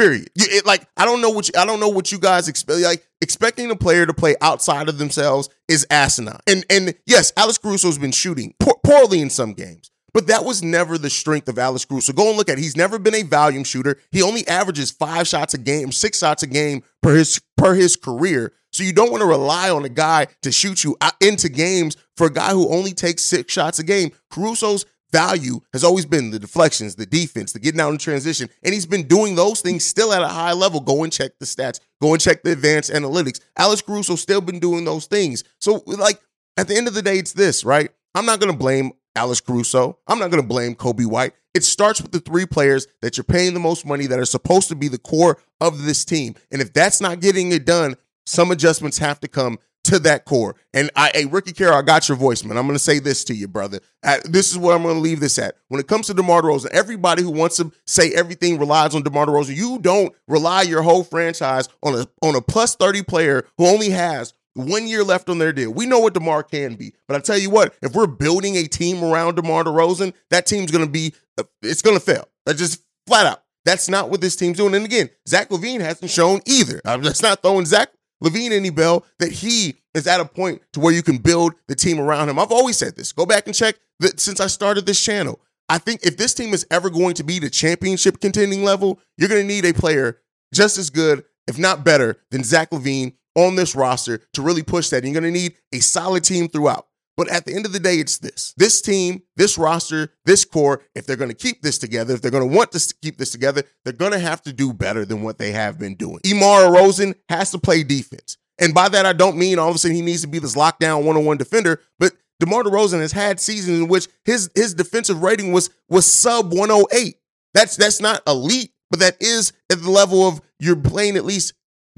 Period. 0.00 0.30
It, 0.34 0.64
like 0.64 0.88
I 0.96 1.04
don't 1.04 1.20
know 1.20 1.28
what 1.28 1.48
you, 1.48 1.54
I 1.58 1.66
don't 1.66 1.78
know 1.78 1.90
what 1.90 2.10
you 2.10 2.18
guys 2.18 2.48
expect. 2.48 2.80
Like 2.80 3.06
expecting 3.20 3.70
a 3.70 3.76
player 3.76 4.06
to 4.06 4.14
play 4.14 4.34
outside 4.40 4.88
of 4.88 4.96
themselves 4.96 5.50
is 5.68 5.86
asinine. 5.90 6.38
And 6.46 6.64
and 6.70 6.94
yes, 7.04 7.34
Alex 7.36 7.58
Caruso's 7.58 7.98
been 7.98 8.10
shooting 8.10 8.54
poorly 8.82 9.20
in 9.20 9.28
some 9.28 9.52
games, 9.52 9.90
but 10.14 10.26
that 10.28 10.46
was 10.46 10.62
never 10.62 10.96
the 10.96 11.10
strength 11.10 11.48
of 11.48 11.58
Alex 11.58 11.84
Caruso. 11.84 12.14
Go 12.14 12.28
and 12.28 12.38
look 12.38 12.48
at 12.48 12.56
it. 12.56 12.62
He's 12.62 12.78
never 12.78 12.98
been 12.98 13.14
a 13.14 13.24
volume 13.24 13.62
shooter. 13.62 13.98
He 14.10 14.22
only 14.22 14.48
averages 14.48 14.90
five 14.90 15.28
shots 15.28 15.52
a 15.52 15.58
game, 15.58 15.92
six 15.92 16.18
shots 16.18 16.42
a 16.42 16.46
game 16.46 16.82
per 17.02 17.16
his 17.16 17.38
per 17.58 17.74
his 17.74 17.96
career. 17.96 18.54
So 18.72 18.84
you 18.84 18.94
don't 18.94 19.10
want 19.10 19.20
to 19.20 19.26
rely 19.26 19.68
on 19.68 19.84
a 19.84 19.90
guy 19.90 20.28
to 20.40 20.50
shoot 20.50 20.82
you 20.82 20.96
uh, 21.02 21.10
into 21.20 21.50
games 21.50 21.98
for 22.16 22.28
a 22.28 22.32
guy 22.32 22.52
who 22.52 22.70
only 22.70 22.92
takes 22.92 23.22
six 23.22 23.52
shots 23.52 23.78
a 23.78 23.84
game. 23.84 24.12
Caruso's 24.30 24.86
value 25.12 25.60
has 25.72 25.84
always 25.84 26.06
been 26.06 26.30
the 26.30 26.38
deflections, 26.38 26.94
the 26.94 27.06
defense, 27.06 27.52
the 27.52 27.58
getting 27.58 27.80
out 27.80 27.92
in 27.92 27.98
transition. 27.98 28.48
And 28.62 28.74
he's 28.74 28.86
been 28.86 29.06
doing 29.06 29.34
those 29.34 29.60
things 29.60 29.84
still 29.84 30.12
at 30.12 30.22
a 30.22 30.28
high 30.28 30.52
level. 30.52 30.80
Go 30.80 31.04
and 31.04 31.12
check 31.12 31.32
the 31.38 31.46
stats, 31.46 31.80
go 32.00 32.12
and 32.12 32.20
check 32.20 32.42
the 32.42 32.52
advanced 32.52 32.90
analytics. 32.90 33.40
Alex 33.56 33.82
Caruso 33.82 34.16
still 34.16 34.40
been 34.40 34.60
doing 34.60 34.84
those 34.84 35.06
things. 35.06 35.44
So, 35.58 35.82
like, 35.86 36.20
at 36.56 36.68
the 36.68 36.76
end 36.76 36.88
of 36.88 36.94
the 36.94 37.02
day, 37.02 37.18
it's 37.18 37.32
this, 37.32 37.64
right? 37.64 37.90
I'm 38.14 38.26
not 38.26 38.40
going 38.40 38.52
to 38.52 38.58
blame 38.58 38.92
Alex 39.16 39.40
Caruso. 39.40 39.98
I'm 40.06 40.18
not 40.18 40.30
going 40.30 40.42
to 40.42 40.48
blame 40.48 40.74
Coby 40.74 41.06
White. 41.06 41.32
It 41.54 41.64
starts 41.64 42.00
with 42.00 42.12
the 42.12 42.20
three 42.20 42.46
players 42.46 42.86
that 43.02 43.16
you're 43.16 43.24
paying 43.24 43.54
the 43.54 43.60
most 43.60 43.84
money 43.84 44.06
that 44.06 44.18
are 44.18 44.24
supposed 44.24 44.68
to 44.68 44.76
be 44.76 44.88
the 44.88 44.98
core 44.98 45.38
of 45.60 45.82
this 45.84 46.04
team. 46.04 46.34
And 46.50 46.62
if 46.62 46.72
that's 46.72 47.00
not 47.00 47.20
getting 47.20 47.50
it 47.52 47.64
done, 47.64 47.96
some 48.24 48.50
adjustments 48.50 48.98
have 48.98 49.18
to 49.20 49.28
come 49.28 49.58
to 49.84 49.98
that 50.00 50.24
core. 50.24 50.56
And 50.74 50.90
I, 50.94 51.10
hey, 51.14 51.26
Ricky 51.26 51.52
Carroll, 51.52 51.78
I 51.78 51.82
got 51.82 52.08
your 52.08 52.16
voice, 52.16 52.44
man. 52.44 52.56
I'm 52.56 52.66
going 52.66 52.76
to 52.76 52.82
say 52.82 52.98
this 52.98 53.24
to 53.24 53.34
you, 53.34 53.48
brother. 53.48 53.80
Uh, 54.02 54.18
this 54.24 54.50
is 54.50 54.58
where 54.58 54.74
I'm 54.74 54.82
going 54.82 54.96
to 54.96 55.00
leave 55.00 55.20
this 55.20 55.38
at. 55.38 55.56
When 55.68 55.80
it 55.80 55.88
comes 55.88 56.06
to 56.08 56.14
DeMar 56.14 56.42
DeRozan, 56.42 56.70
everybody 56.70 57.22
who 57.22 57.30
wants 57.30 57.56
to 57.56 57.72
say 57.86 58.12
everything 58.12 58.58
relies 58.58 58.94
on 58.94 59.02
DeMar 59.02 59.26
DeRozan. 59.26 59.56
You 59.56 59.78
don't 59.78 60.14
rely 60.28 60.62
your 60.62 60.82
whole 60.82 61.04
franchise 61.04 61.68
on 61.82 61.94
a 61.94 62.06
on 62.22 62.34
a 62.34 62.42
plus 62.42 62.76
30 62.76 63.02
player 63.02 63.46
who 63.58 63.66
only 63.66 63.90
has 63.90 64.34
one 64.54 64.86
year 64.86 65.04
left 65.04 65.28
on 65.28 65.38
their 65.38 65.52
deal. 65.52 65.72
We 65.72 65.86
know 65.86 66.00
what 66.00 66.14
DeMar 66.14 66.42
can 66.42 66.74
be. 66.74 66.92
But 67.06 67.16
I 67.16 67.20
tell 67.20 67.38
you 67.38 67.50
what, 67.50 67.74
if 67.82 67.94
we're 67.94 68.06
building 68.06 68.56
a 68.56 68.64
team 68.64 69.02
around 69.02 69.36
DeMar 69.36 69.64
DeRozan, 69.64 70.12
that 70.30 70.46
team's 70.46 70.70
going 70.70 70.84
to 70.84 70.90
be, 70.90 71.14
uh, 71.38 71.44
it's 71.62 71.82
going 71.82 71.96
to 71.96 72.04
fail. 72.04 72.28
That's 72.46 72.58
just 72.58 72.82
flat 73.06 73.26
out. 73.26 73.42
That's 73.64 73.88
not 73.88 74.10
what 74.10 74.20
this 74.20 74.36
team's 74.36 74.56
doing. 74.56 74.74
And 74.74 74.84
again, 74.84 75.10
Zach 75.28 75.50
LaVine 75.50 75.80
hasn't 75.80 76.10
shown 76.10 76.40
either. 76.46 76.80
I'm 76.84 77.02
just 77.02 77.22
not 77.22 77.42
throwing 77.42 77.66
Zach 77.66 77.90
LaVine 78.22 78.52
any 78.52 78.70
bell 78.70 79.04
that 79.18 79.32
he 79.32 79.76
is 79.94 80.06
at 80.06 80.20
a 80.20 80.24
point 80.24 80.62
to 80.72 80.80
where 80.80 80.92
you 80.92 81.02
can 81.02 81.18
build 81.18 81.54
the 81.68 81.74
team 81.74 81.98
around 81.98 82.28
him. 82.28 82.38
I've 82.38 82.52
always 82.52 82.76
said 82.76 82.96
this. 82.96 83.12
Go 83.12 83.26
back 83.26 83.46
and 83.46 83.54
check 83.54 83.76
that 84.00 84.20
since 84.20 84.40
I 84.40 84.46
started 84.46 84.86
this 84.86 85.02
channel. 85.02 85.40
I 85.68 85.78
think 85.78 86.04
if 86.04 86.16
this 86.16 86.34
team 86.34 86.52
is 86.52 86.66
ever 86.70 86.90
going 86.90 87.14
to 87.14 87.24
be 87.24 87.38
the 87.38 87.50
championship 87.50 88.20
contending 88.20 88.64
level, 88.64 89.00
you're 89.16 89.28
going 89.28 89.42
to 89.42 89.46
need 89.46 89.64
a 89.64 89.72
player 89.72 90.20
just 90.52 90.78
as 90.78 90.90
good, 90.90 91.24
if 91.46 91.58
not 91.58 91.84
better, 91.84 92.16
than 92.30 92.42
Zach 92.42 92.70
LaVine 92.70 93.14
on 93.36 93.54
this 93.54 93.76
roster 93.76 94.18
to 94.34 94.42
really 94.42 94.62
push 94.62 94.88
that. 94.90 95.04
And 95.04 95.12
you're 95.12 95.20
going 95.20 95.32
to 95.32 95.40
need 95.40 95.54
a 95.72 95.78
solid 95.78 96.24
team 96.24 96.48
throughout. 96.48 96.88
But 97.20 97.28
at 97.28 97.44
the 97.44 97.52
end 97.52 97.66
of 97.66 97.74
the 97.74 97.78
day, 97.78 97.96
it's 97.96 98.16
this 98.16 98.54
this 98.56 98.80
team, 98.80 99.20
this 99.36 99.58
roster, 99.58 100.08
this 100.24 100.46
core, 100.46 100.80
if 100.94 101.04
they're 101.04 101.16
going 101.16 101.28
to 101.28 101.36
keep 101.36 101.60
this 101.60 101.76
together, 101.76 102.14
if 102.14 102.22
they're 102.22 102.30
going 102.30 102.48
to 102.48 102.56
want 102.56 102.72
to 102.72 102.94
keep 103.02 103.18
this 103.18 103.30
together, 103.30 103.62
they're 103.84 103.92
going 103.92 104.12
to 104.12 104.18
have 104.18 104.40
to 104.44 104.54
do 104.54 104.72
better 104.72 105.04
than 105.04 105.20
what 105.20 105.36
they 105.36 105.52
have 105.52 105.78
been 105.78 105.96
doing. 105.96 106.20
DeMar 106.22 106.62
DeRozan 106.62 107.14
has 107.28 107.50
to 107.50 107.58
play 107.58 107.82
defense. 107.82 108.38
And 108.58 108.72
by 108.72 108.88
that, 108.88 109.04
I 109.04 109.12
don't 109.12 109.36
mean 109.36 109.58
all 109.58 109.68
of 109.68 109.74
a 109.74 109.78
sudden 109.78 109.96
he 109.96 110.00
needs 110.00 110.22
to 110.22 110.28
be 110.28 110.38
this 110.38 110.56
lockdown 110.56 111.04
one 111.04 111.18
on 111.18 111.26
one 111.26 111.36
defender, 111.36 111.82
but 111.98 112.14
DeMar 112.38 112.62
DeRozan 112.62 113.00
has 113.00 113.12
had 113.12 113.38
seasons 113.38 113.80
in 113.80 113.88
which 113.88 114.08
his 114.24 114.50
his 114.54 114.72
defensive 114.72 115.22
rating 115.22 115.52
was 115.52 115.68
was 115.90 116.06
sub 116.06 116.54
108. 116.54 117.16
That's 117.52 117.76
that's 117.76 118.00
not 118.00 118.22
elite, 118.26 118.72
but 118.90 119.00
that 119.00 119.18
is 119.20 119.52
at 119.70 119.82
the 119.82 119.90
level 119.90 120.26
of 120.26 120.40
you're 120.58 120.74
playing 120.74 121.18
at 121.18 121.26
least 121.26 121.52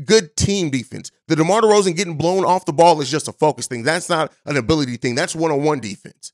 good 0.05 0.37
team 0.37 0.71
defense. 0.71 1.11
The 1.29 1.37
DeMar 1.37 1.63
DeRozan 1.63 1.97
getting 1.97 2.17
blown 2.17 2.45
off 2.45 2.65
the 2.65 2.73
ball 2.73 3.01
is 3.01 3.11
just 3.11 3.29
a 3.29 3.33
focus 3.33 3.67
thing. 3.67 3.83
That's 3.83 4.09
not 4.09 4.33
an 4.47 4.57
ability 4.57 4.97
thing. 4.97 5.15
That's 5.15 5.35
one 5.35 5.51
on 5.51 5.63
one 5.63 5.81
defense. 5.81 6.33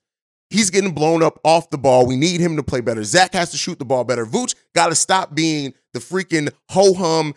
He's 0.50 0.70
getting 0.70 0.92
blown 0.92 1.22
up 1.22 1.38
off 1.44 1.68
the 1.70 1.78
ball. 1.78 2.06
We 2.06 2.16
need 2.16 2.40
him 2.40 2.56
to 2.56 2.62
play 2.62 2.80
better. 2.80 3.04
Zach 3.04 3.34
has 3.34 3.50
to 3.50 3.58
shoot 3.58 3.78
the 3.78 3.84
ball 3.84 4.04
better. 4.04 4.24
Vooch 4.24 4.54
got 4.74 4.88
to 4.88 4.94
stop 4.94 5.34
being 5.34 5.74
the 5.92 5.98
freaking 5.98 6.50
ho 6.70 6.94
hum, 6.94 7.34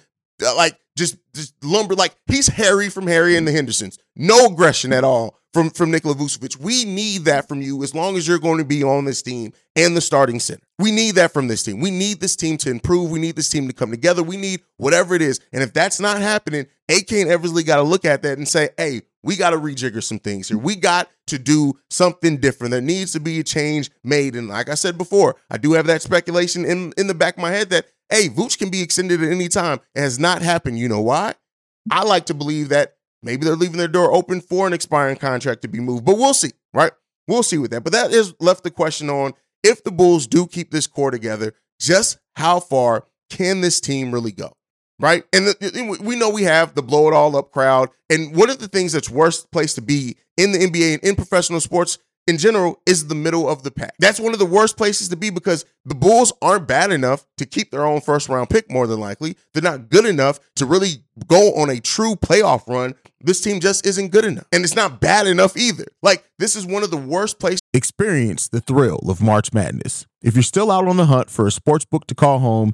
like 0.55 0.77
just 0.97 1.17
just 1.35 1.53
lumber. 1.63 1.95
Like 1.95 2.15
he's 2.27 2.47
Harry 2.47 2.89
from 2.89 3.07
Harry 3.07 3.35
and 3.35 3.45
the 3.45 3.51
Hendersons. 3.51 3.99
No 4.15 4.45
aggression 4.45 4.93
at 4.93 5.03
all 5.03 5.37
from 5.53 5.69
from 5.69 5.91
Nikola 5.91 6.15
Vucevic. 6.15 6.57
We 6.57 6.85
need 6.85 7.25
that 7.25 7.47
from 7.47 7.61
you 7.61 7.83
as 7.83 7.93
long 7.93 8.17
as 8.17 8.27
you're 8.27 8.39
going 8.39 8.59
to 8.59 8.65
be 8.65 8.83
on 8.83 9.05
this 9.05 9.21
team 9.21 9.53
and 9.75 9.95
the 9.95 10.01
starting 10.01 10.39
center. 10.39 10.63
We 10.79 10.91
need 10.91 11.15
that 11.15 11.31
from 11.31 11.47
this 11.47 11.63
team. 11.63 11.79
We 11.79 11.91
need 11.91 12.19
this 12.19 12.35
team 12.35 12.57
to 12.59 12.69
improve. 12.69 13.11
We 13.11 13.19
need 13.19 13.35
this 13.35 13.49
team 13.49 13.67
to 13.67 13.73
come 13.73 13.91
together. 13.91 14.23
We 14.23 14.37
need 14.37 14.61
whatever 14.77 15.15
it 15.15 15.21
is. 15.21 15.39
And 15.51 15.61
if 15.63 15.73
that's 15.73 15.99
not 15.99 16.21
happening, 16.21 16.67
AK 16.89 17.11
and 17.13 17.29
Eversley 17.29 17.63
got 17.63 17.77
to 17.77 17.83
look 17.83 18.05
at 18.05 18.21
that 18.23 18.37
and 18.37 18.47
say, 18.47 18.69
"Hey, 18.77 19.01
we 19.23 19.35
got 19.35 19.51
to 19.51 19.57
rejigger 19.57 20.03
some 20.03 20.19
things 20.19 20.49
here. 20.49 20.57
We 20.57 20.75
got 20.75 21.09
to 21.27 21.37
do 21.37 21.73
something 21.89 22.37
different. 22.37 22.71
There 22.71 22.81
needs 22.81 23.11
to 23.13 23.19
be 23.19 23.39
a 23.39 23.43
change 23.43 23.91
made." 24.03 24.35
And 24.35 24.47
like 24.47 24.69
I 24.69 24.75
said 24.75 24.97
before, 24.97 25.35
I 25.49 25.57
do 25.57 25.73
have 25.73 25.87
that 25.87 26.01
speculation 26.01 26.65
in 26.65 26.93
in 26.97 27.07
the 27.07 27.13
back 27.13 27.35
of 27.37 27.41
my 27.41 27.51
head 27.51 27.69
that 27.69 27.87
hey, 28.09 28.27
Vooch 28.27 28.57
can 28.57 28.69
be 28.69 28.81
extended 28.81 29.23
at 29.23 29.31
any 29.31 29.47
time. 29.47 29.79
It 29.95 30.01
has 30.01 30.19
not 30.19 30.41
happened. 30.41 30.77
You 30.77 30.89
know 30.89 31.01
why? 31.01 31.35
I 31.89 32.03
like 32.03 32.25
to 32.27 32.33
believe 32.33 32.69
that 32.69 32.95
Maybe 33.23 33.45
they're 33.45 33.55
leaving 33.55 33.77
their 33.77 33.87
door 33.87 34.11
open 34.13 34.41
for 34.41 34.67
an 34.67 34.73
expiring 34.73 35.17
contract 35.17 35.61
to 35.61 35.67
be 35.67 35.79
moved, 35.79 36.05
but 36.05 36.17
we'll 36.17 36.33
see, 36.33 36.51
right? 36.73 36.91
We'll 37.27 37.43
see 37.43 37.57
with 37.57 37.71
that. 37.71 37.83
But 37.83 37.93
that 37.93 38.11
is 38.11 38.33
left 38.39 38.63
the 38.63 38.71
question 38.71 39.09
on 39.09 39.33
if 39.63 39.83
the 39.83 39.91
Bulls 39.91 40.27
do 40.27 40.47
keep 40.47 40.71
this 40.71 40.87
core 40.87 41.11
together, 41.11 41.53
just 41.79 42.17
how 42.35 42.59
far 42.59 43.05
can 43.29 43.61
this 43.61 43.79
team 43.79 44.11
really 44.11 44.31
go? 44.31 44.53
Right. 44.99 45.23
And 45.33 45.47
the, 45.47 45.97
we 46.01 46.15
know 46.15 46.29
we 46.29 46.43
have 46.43 46.75
the 46.75 46.83
blow 46.83 47.07
it 47.07 47.13
all 47.13 47.35
up 47.35 47.51
crowd. 47.51 47.89
And 48.09 48.35
one 48.35 48.51
of 48.51 48.59
the 48.59 48.67
things 48.67 48.93
that's 48.93 49.09
worst 49.09 49.51
place 49.51 49.73
to 49.75 49.81
be 49.81 50.17
in 50.37 50.51
the 50.51 50.59
NBA 50.59 50.95
and 50.95 51.03
in 51.03 51.15
professional 51.15 51.59
sports 51.59 51.97
in 52.31 52.37
general 52.37 52.81
is 52.85 53.07
the 53.07 53.15
middle 53.15 53.49
of 53.49 53.63
the 53.63 53.71
pack. 53.71 53.93
That's 53.99 54.17
one 54.17 54.31
of 54.31 54.39
the 54.39 54.45
worst 54.45 54.77
places 54.77 55.09
to 55.09 55.17
be 55.17 55.29
because 55.29 55.65
the 55.83 55.93
Bulls 55.93 56.31
aren't 56.41 56.65
bad 56.65 56.89
enough 56.89 57.25
to 57.37 57.45
keep 57.45 57.71
their 57.71 57.85
own 57.85 57.99
first 57.99 58.29
round 58.29 58.49
pick, 58.49 58.71
more 58.71 58.87
than 58.87 59.01
likely. 59.01 59.35
They're 59.53 59.61
not 59.61 59.89
good 59.89 60.05
enough 60.05 60.39
to 60.55 60.65
really 60.65 61.03
go 61.27 61.53
on 61.55 61.69
a 61.69 61.81
true 61.81 62.15
playoff 62.15 62.67
run. 62.67 62.95
This 63.19 63.41
team 63.41 63.59
just 63.59 63.85
isn't 63.85 64.11
good 64.11 64.23
enough. 64.23 64.45
And 64.53 64.63
it's 64.63 64.77
not 64.77 65.01
bad 65.01 65.27
enough 65.27 65.57
either. 65.57 65.85
Like, 66.01 66.23
this 66.39 66.55
is 66.55 66.65
one 66.65 66.83
of 66.83 66.89
the 66.89 66.95
worst 66.95 67.37
places. 67.37 67.59
Experience 67.73 68.47
the 68.47 68.61
thrill 68.61 69.01
of 69.09 69.21
March 69.21 69.51
Madness. 69.51 70.07
If 70.23 70.35
you're 70.35 70.43
still 70.43 70.71
out 70.71 70.87
on 70.87 70.95
the 70.95 71.07
hunt 71.07 71.29
for 71.29 71.45
a 71.45 71.51
sports 71.51 71.83
book 71.83 72.07
to 72.07 72.15
call 72.15 72.39
home, 72.39 72.73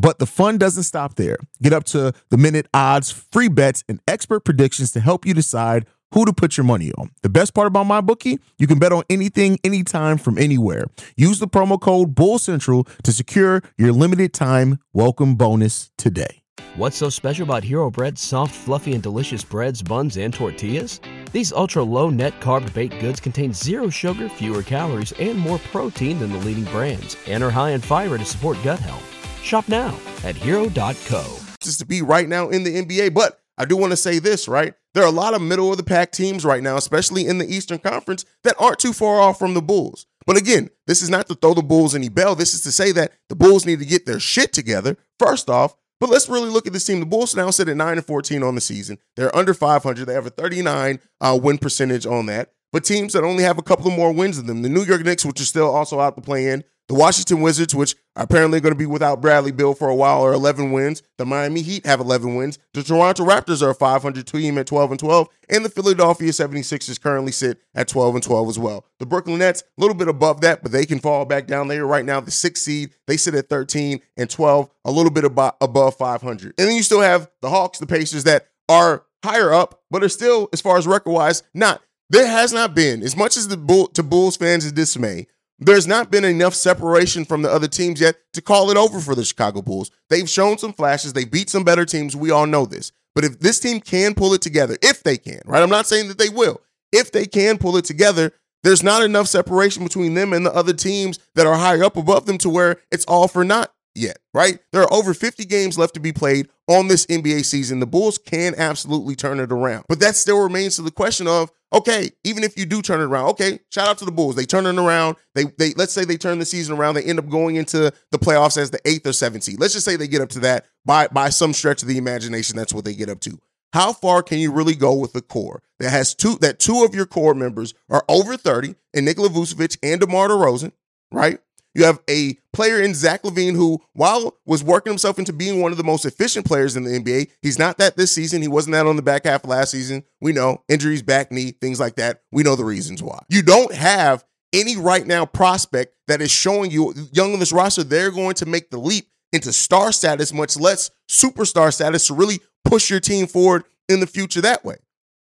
but 0.00 0.20
the 0.20 0.26
fun 0.26 0.58
doesn't 0.58 0.84
stop 0.84 1.16
there. 1.16 1.36
Get 1.60 1.72
up 1.72 1.82
to 1.86 2.12
the 2.30 2.36
minute 2.36 2.68
odds, 2.72 3.10
free 3.10 3.48
bets, 3.48 3.82
and 3.88 4.00
expert 4.06 4.40
predictions 4.40 4.92
to 4.92 5.00
help 5.00 5.26
you 5.26 5.34
decide 5.34 5.86
who 6.14 6.24
to 6.24 6.32
put 6.32 6.56
your 6.56 6.64
money 6.64 6.92
on. 6.92 7.10
The 7.22 7.28
best 7.28 7.52
part 7.52 7.66
about 7.66 7.86
MyBookie, 7.86 8.38
you 8.58 8.66
can 8.66 8.78
bet 8.78 8.92
on 8.92 9.02
anything, 9.10 9.58
anytime, 9.64 10.16
from 10.16 10.38
anywhere. 10.38 10.84
Use 11.16 11.40
the 11.40 11.48
promo 11.48 11.80
code 11.80 12.14
Bull 12.14 12.38
Central 12.38 12.84
to 13.02 13.12
secure 13.12 13.60
your 13.76 13.92
limited 13.92 14.32
time 14.32 14.78
welcome 14.92 15.34
bonus 15.34 15.90
today. 15.98 16.42
What's 16.76 16.96
so 16.96 17.10
special 17.10 17.42
about 17.42 17.64
Hero 17.64 17.90
Bread's 17.90 18.20
soft, 18.20 18.54
fluffy, 18.54 18.94
and 18.94 19.02
delicious 19.02 19.42
breads, 19.42 19.82
buns, 19.82 20.16
and 20.16 20.32
tortillas? 20.32 21.00
These 21.32 21.52
ultra 21.52 21.82
low 21.82 22.08
net 22.08 22.40
carb 22.40 22.72
baked 22.72 23.00
goods 23.00 23.18
contain 23.18 23.52
zero 23.52 23.90
sugar, 23.90 24.28
fewer 24.28 24.62
calories, 24.62 25.12
and 25.18 25.36
more 25.36 25.58
protein 25.58 26.20
than 26.20 26.32
the 26.32 26.38
leading 26.38 26.64
brands, 26.66 27.16
and 27.26 27.42
are 27.42 27.50
high 27.50 27.70
in 27.70 27.80
fiber 27.80 28.16
to 28.16 28.24
support 28.24 28.56
gut 28.62 28.78
health. 28.78 29.17
Shop 29.42 29.68
now 29.68 29.98
at 30.24 30.36
hero.co. 30.36 31.38
Just 31.60 31.80
to 31.80 31.86
be 31.86 32.02
right 32.02 32.28
now 32.28 32.48
in 32.48 32.64
the 32.64 32.82
NBA, 32.84 33.14
but 33.14 33.40
I 33.56 33.64
do 33.64 33.76
want 33.76 33.90
to 33.90 33.96
say 33.96 34.18
this, 34.18 34.46
right? 34.46 34.74
There 34.94 35.02
are 35.02 35.08
a 35.08 35.12
lot 35.12 35.34
of 35.34 35.42
middle 35.42 35.70
of 35.70 35.76
the 35.76 35.84
pack 35.84 36.12
teams 36.12 36.44
right 36.44 36.62
now, 36.62 36.76
especially 36.76 37.26
in 37.26 37.38
the 37.38 37.46
Eastern 37.46 37.78
Conference, 37.78 38.24
that 38.44 38.56
aren't 38.58 38.78
too 38.78 38.92
far 38.92 39.20
off 39.20 39.38
from 39.38 39.54
the 39.54 39.62
Bulls. 39.62 40.06
But 40.26 40.36
again, 40.36 40.70
this 40.86 41.02
is 41.02 41.10
not 41.10 41.26
to 41.28 41.34
throw 41.34 41.54
the 41.54 41.62
Bulls 41.62 41.94
any 41.94 42.08
bell. 42.08 42.34
This 42.34 42.54
is 42.54 42.62
to 42.62 42.72
say 42.72 42.92
that 42.92 43.12
the 43.28 43.34
Bulls 43.36 43.66
need 43.66 43.80
to 43.80 43.84
get 43.84 44.06
their 44.06 44.20
shit 44.20 44.52
together, 44.52 44.96
first 45.18 45.50
off. 45.50 45.74
But 46.00 46.10
let's 46.10 46.28
really 46.28 46.50
look 46.50 46.66
at 46.66 46.72
this 46.72 46.84
team. 46.84 47.00
The 47.00 47.06
Bulls 47.06 47.34
now 47.34 47.50
sit 47.50 47.68
at 47.68 47.76
9 47.76 47.96
and 47.96 48.06
14 48.06 48.42
on 48.42 48.54
the 48.54 48.60
season. 48.60 48.98
They're 49.16 49.34
under 49.34 49.52
500. 49.54 50.04
They 50.04 50.14
have 50.14 50.26
a 50.26 50.30
39 50.30 51.00
uh, 51.20 51.38
win 51.42 51.58
percentage 51.58 52.06
on 52.06 52.26
that. 52.26 52.52
But 52.72 52.84
teams 52.84 53.14
that 53.14 53.24
only 53.24 53.42
have 53.42 53.58
a 53.58 53.62
couple 53.62 53.88
of 53.88 53.96
more 53.96 54.12
wins 54.12 54.36
than 54.36 54.46
them, 54.46 54.62
the 54.62 54.68
New 54.68 54.82
York 54.84 55.02
Knicks, 55.02 55.24
which 55.24 55.40
are 55.40 55.44
still 55.44 55.74
also 55.74 56.00
out 56.00 56.14
to 56.16 56.20
play 56.20 56.48
in, 56.48 56.62
the 56.88 56.94
Washington 56.94 57.42
Wizards, 57.42 57.74
which 57.74 57.94
are 58.16 58.24
apparently 58.24 58.60
going 58.60 58.72
to 58.72 58.78
be 58.78 58.86
without 58.86 59.20
Bradley 59.20 59.52
Beal 59.52 59.74
for 59.74 59.88
a 59.88 59.94
while, 59.94 60.22
are 60.22 60.32
11 60.32 60.72
wins. 60.72 61.02
The 61.18 61.26
Miami 61.26 61.60
Heat 61.60 61.84
have 61.84 62.00
11 62.00 62.34
wins. 62.34 62.58
The 62.72 62.82
Toronto 62.82 63.24
Raptors 63.24 63.62
are 63.62 63.70
a 63.70 63.74
500 63.74 64.26
team 64.26 64.56
at 64.56 64.66
12 64.66 64.92
and 64.92 65.00
12. 65.00 65.28
And 65.50 65.64
the 65.64 65.68
Philadelphia 65.70 66.30
76ers 66.30 67.00
currently 67.00 67.32
sit 67.32 67.58
at 67.74 67.88
12 67.88 68.16
and 68.16 68.24
12 68.24 68.48
as 68.48 68.58
well. 68.58 68.86
The 68.98 69.06
Brooklyn 69.06 69.38
Nets, 69.38 69.62
a 69.62 69.80
little 69.80 69.94
bit 69.94 70.08
above 70.08 70.40
that, 70.40 70.62
but 70.62 70.72
they 70.72 70.86
can 70.86 70.98
fall 70.98 71.24
back 71.26 71.46
down 71.46 71.68
there 71.68 71.86
right 71.86 72.04
now. 72.04 72.20
The 72.20 72.30
sixth 72.30 72.62
seed, 72.62 72.90
they 73.06 73.18
sit 73.18 73.34
at 73.34 73.50
13 73.50 74.00
and 74.16 74.30
12, 74.30 74.70
a 74.86 74.90
little 74.90 75.12
bit 75.12 75.24
above 75.24 75.96
500. 75.96 76.54
And 76.58 76.68
then 76.68 76.74
you 76.74 76.82
still 76.82 77.02
have 77.02 77.30
the 77.42 77.50
Hawks, 77.50 77.78
the 77.78 77.86
Pacers 77.86 78.24
that 78.24 78.48
are 78.68 79.04
higher 79.22 79.52
up, 79.52 79.82
but 79.90 80.02
are 80.02 80.08
still, 80.08 80.48
as 80.52 80.60
far 80.60 80.78
as 80.78 80.86
record 80.86 81.12
wise, 81.12 81.42
not. 81.52 81.82
There 82.10 82.26
has 82.26 82.54
not 82.54 82.74
been, 82.74 83.02
as 83.02 83.14
much 83.14 83.36
as 83.36 83.48
the 83.48 83.58
Bull, 83.58 83.88
to 83.88 84.02
Bulls 84.02 84.38
fans' 84.38 84.64
is 84.64 84.72
dismay, 84.72 85.26
there's 85.58 85.86
not 85.86 86.10
been 86.10 86.24
enough 86.24 86.54
separation 86.54 87.24
from 87.24 87.42
the 87.42 87.50
other 87.50 87.68
teams 87.68 88.00
yet 88.00 88.16
to 88.32 88.40
call 88.40 88.70
it 88.70 88.76
over 88.76 89.00
for 89.00 89.14
the 89.14 89.24
Chicago 89.24 89.60
Bulls. 89.60 89.90
They've 90.08 90.28
shown 90.28 90.58
some 90.58 90.72
flashes. 90.72 91.12
They 91.12 91.24
beat 91.24 91.50
some 91.50 91.64
better 91.64 91.84
teams. 91.84 92.14
We 92.14 92.30
all 92.30 92.46
know 92.46 92.64
this. 92.64 92.92
But 93.14 93.24
if 93.24 93.40
this 93.40 93.58
team 93.58 93.80
can 93.80 94.14
pull 94.14 94.34
it 94.34 94.42
together, 94.42 94.76
if 94.82 95.02
they 95.02 95.16
can, 95.16 95.40
right? 95.44 95.62
I'm 95.62 95.70
not 95.70 95.86
saying 95.86 96.08
that 96.08 96.18
they 96.18 96.28
will. 96.28 96.60
If 96.92 97.10
they 97.10 97.26
can 97.26 97.58
pull 97.58 97.76
it 97.76 97.84
together, 97.84 98.32
there's 98.62 98.82
not 98.82 99.02
enough 99.02 99.26
separation 99.26 99.82
between 99.82 100.14
them 100.14 100.32
and 100.32 100.46
the 100.46 100.54
other 100.54 100.72
teams 100.72 101.18
that 101.34 101.46
are 101.46 101.56
higher 101.56 101.84
up 101.84 101.96
above 101.96 102.26
them 102.26 102.38
to 102.38 102.48
where 102.48 102.76
it's 102.90 103.04
all 103.06 103.28
for 103.28 103.44
naught 103.44 103.72
yet, 103.98 104.18
right? 104.32 104.58
There 104.72 104.82
are 104.82 104.92
over 104.92 105.12
50 105.12 105.44
games 105.44 105.76
left 105.76 105.94
to 105.94 106.00
be 106.00 106.12
played 106.12 106.48
on 106.68 106.88
this 106.88 107.04
NBA 107.06 107.44
season. 107.44 107.80
The 107.80 107.86
Bulls 107.86 108.18
can 108.18 108.54
absolutely 108.56 109.16
turn 109.16 109.40
it 109.40 109.52
around. 109.52 109.84
But 109.88 110.00
that 110.00 110.16
still 110.16 110.42
remains 110.42 110.76
to 110.76 110.82
the 110.82 110.90
question 110.90 111.26
of 111.26 111.50
Okay, 111.70 112.10
even 112.24 112.44
if 112.44 112.56
you 112.56 112.64
do 112.64 112.80
turn 112.80 113.00
it 113.00 113.04
around, 113.04 113.28
okay, 113.30 113.60
shout 113.70 113.88
out 113.88 113.98
to 113.98 114.06
the 114.06 114.12
Bulls. 114.12 114.36
They 114.36 114.46
turn 114.46 114.64
it 114.64 114.78
around. 114.78 115.16
They 115.34 115.44
they 115.58 115.74
let's 115.74 115.92
say 115.92 116.04
they 116.04 116.16
turn 116.16 116.38
the 116.38 116.46
season 116.46 116.74
around. 116.76 116.94
They 116.94 117.02
end 117.02 117.18
up 117.18 117.28
going 117.28 117.56
into 117.56 117.92
the 118.10 118.18
playoffs 118.18 118.56
as 118.56 118.70
the 118.70 118.80
eighth 118.86 119.06
or 119.06 119.12
seventh 119.12 119.44
seed. 119.44 119.60
Let's 119.60 119.74
just 119.74 119.84
say 119.84 119.96
they 119.96 120.08
get 120.08 120.22
up 120.22 120.30
to 120.30 120.40
that 120.40 120.66
by 120.86 121.08
by 121.08 121.28
some 121.28 121.52
stretch 121.52 121.82
of 121.82 121.88
the 121.88 121.98
imagination. 121.98 122.56
That's 122.56 122.72
what 122.72 122.86
they 122.86 122.94
get 122.94 123.10
up 123.10 123.20
to. 123.20 123.38
How 123.74 123.92
far 123.92 124.22
can 124.22 124.38
you 124.38 124.50
really 124.50 124.74
go 124.74 124.94
with 124.94 125.12
the 125.12 125.20
core 125.20 125.62
that 125.78 125.90
has 125.90 126.14
two 126.14 126.36
that 126.40 126.58
two 126.58 126.84
of 126.84 126.94
your 126.94 127.04
core 127.04 127.34
members 127.34 127.74
are 127.90 128.04
over 128.08 128.38
30 128.38 128.74
and 128.94 129.04
Nikola 129.04 129.28
Vucevic 129.28 129.76
and 129.82 130.00
DeMar 130.00 130.28
DeRozan, 130.28 130.72
right? 131.12 131.38
You 131.74 131.84
have 131.84 132.00
a 132.08 132.38
player 132.52 132.80
in 132.80 132.94
Zach 132.94 133.22
LaVine 133.22 133.54
who, 133.54 133.80
while 133.92 134.36
was 134.46 134.64
working 134.64 134.90
himself 134.90 135.18
into 135.18 135.32
being 135.32 135.60
one 135.60 135.70
of 135.70 135.78
the 135.78 135.84
most 135.84 136.04
efficient 136.04 136.46
players 136.46 136.76
in 136.76 136.84
the 136.84 136.98
NBA, 136.98 137.30
he's 137.42 137.58
not 137.58 137.78
that 137.78 137.96
this 137.96 138.12
season. 138.12 138.42
He 138.42 138.48
wasn't 138.48 138.72
that 138.72 138.86
on 138.86 138.96
the 138.96 139.02
back 139.02 139.24
half 139.24 139.46
last 139.46 139.70
season. 139.70 140.02
We 140.20 140.32
know 140.32 140.62
injuries, 140.68 141.02
back 141.02 141.30
knee, 141.30 141.52
things 141.52 141.78
like 141.78 141.96
that. 141.96 142.22
We 142.32 142.42
know 142.42 142.56
the 142.56 142.64
reasons 142.64 143.02
why. 143.02 143.22
You 143.28 143.42
don't 143.42 143.72
have 143.74 144.24
any 144.52 144.76
right 144.76 145.06
now 145.06 145.26
prospect 145.26 145.94
that 146.08 146.22
is 146.22 146.30
showing 146.30 146.70
you 146.70 146.94
young 147.12 147.34
on 147.34 147.38
this 147.38 147.52
roster 147.52 147.84
they're 147.84 148.10
going 148.10 148.34
to 148.34 148.46
make 148.46 148.70
the 148.70 148.78
leap 148.78 149.08
into 149.32 149.52
star 149.52 149.92
status, 149.92 150.32
much 150.32 150.56
less 150.56 150.90
superstar 151.08 151.72
status, 151.72 152.06
to 152.06 152.14
really 152.14 152.40
push 152.64 152.90
your 152.90 153.00
team 153.00 153.26
forward 153.26 153.64
in 153.88 154.00
the 154.00 154.06
future 154.06 154.40
that 154.40 154.64
way. 154.64 154.76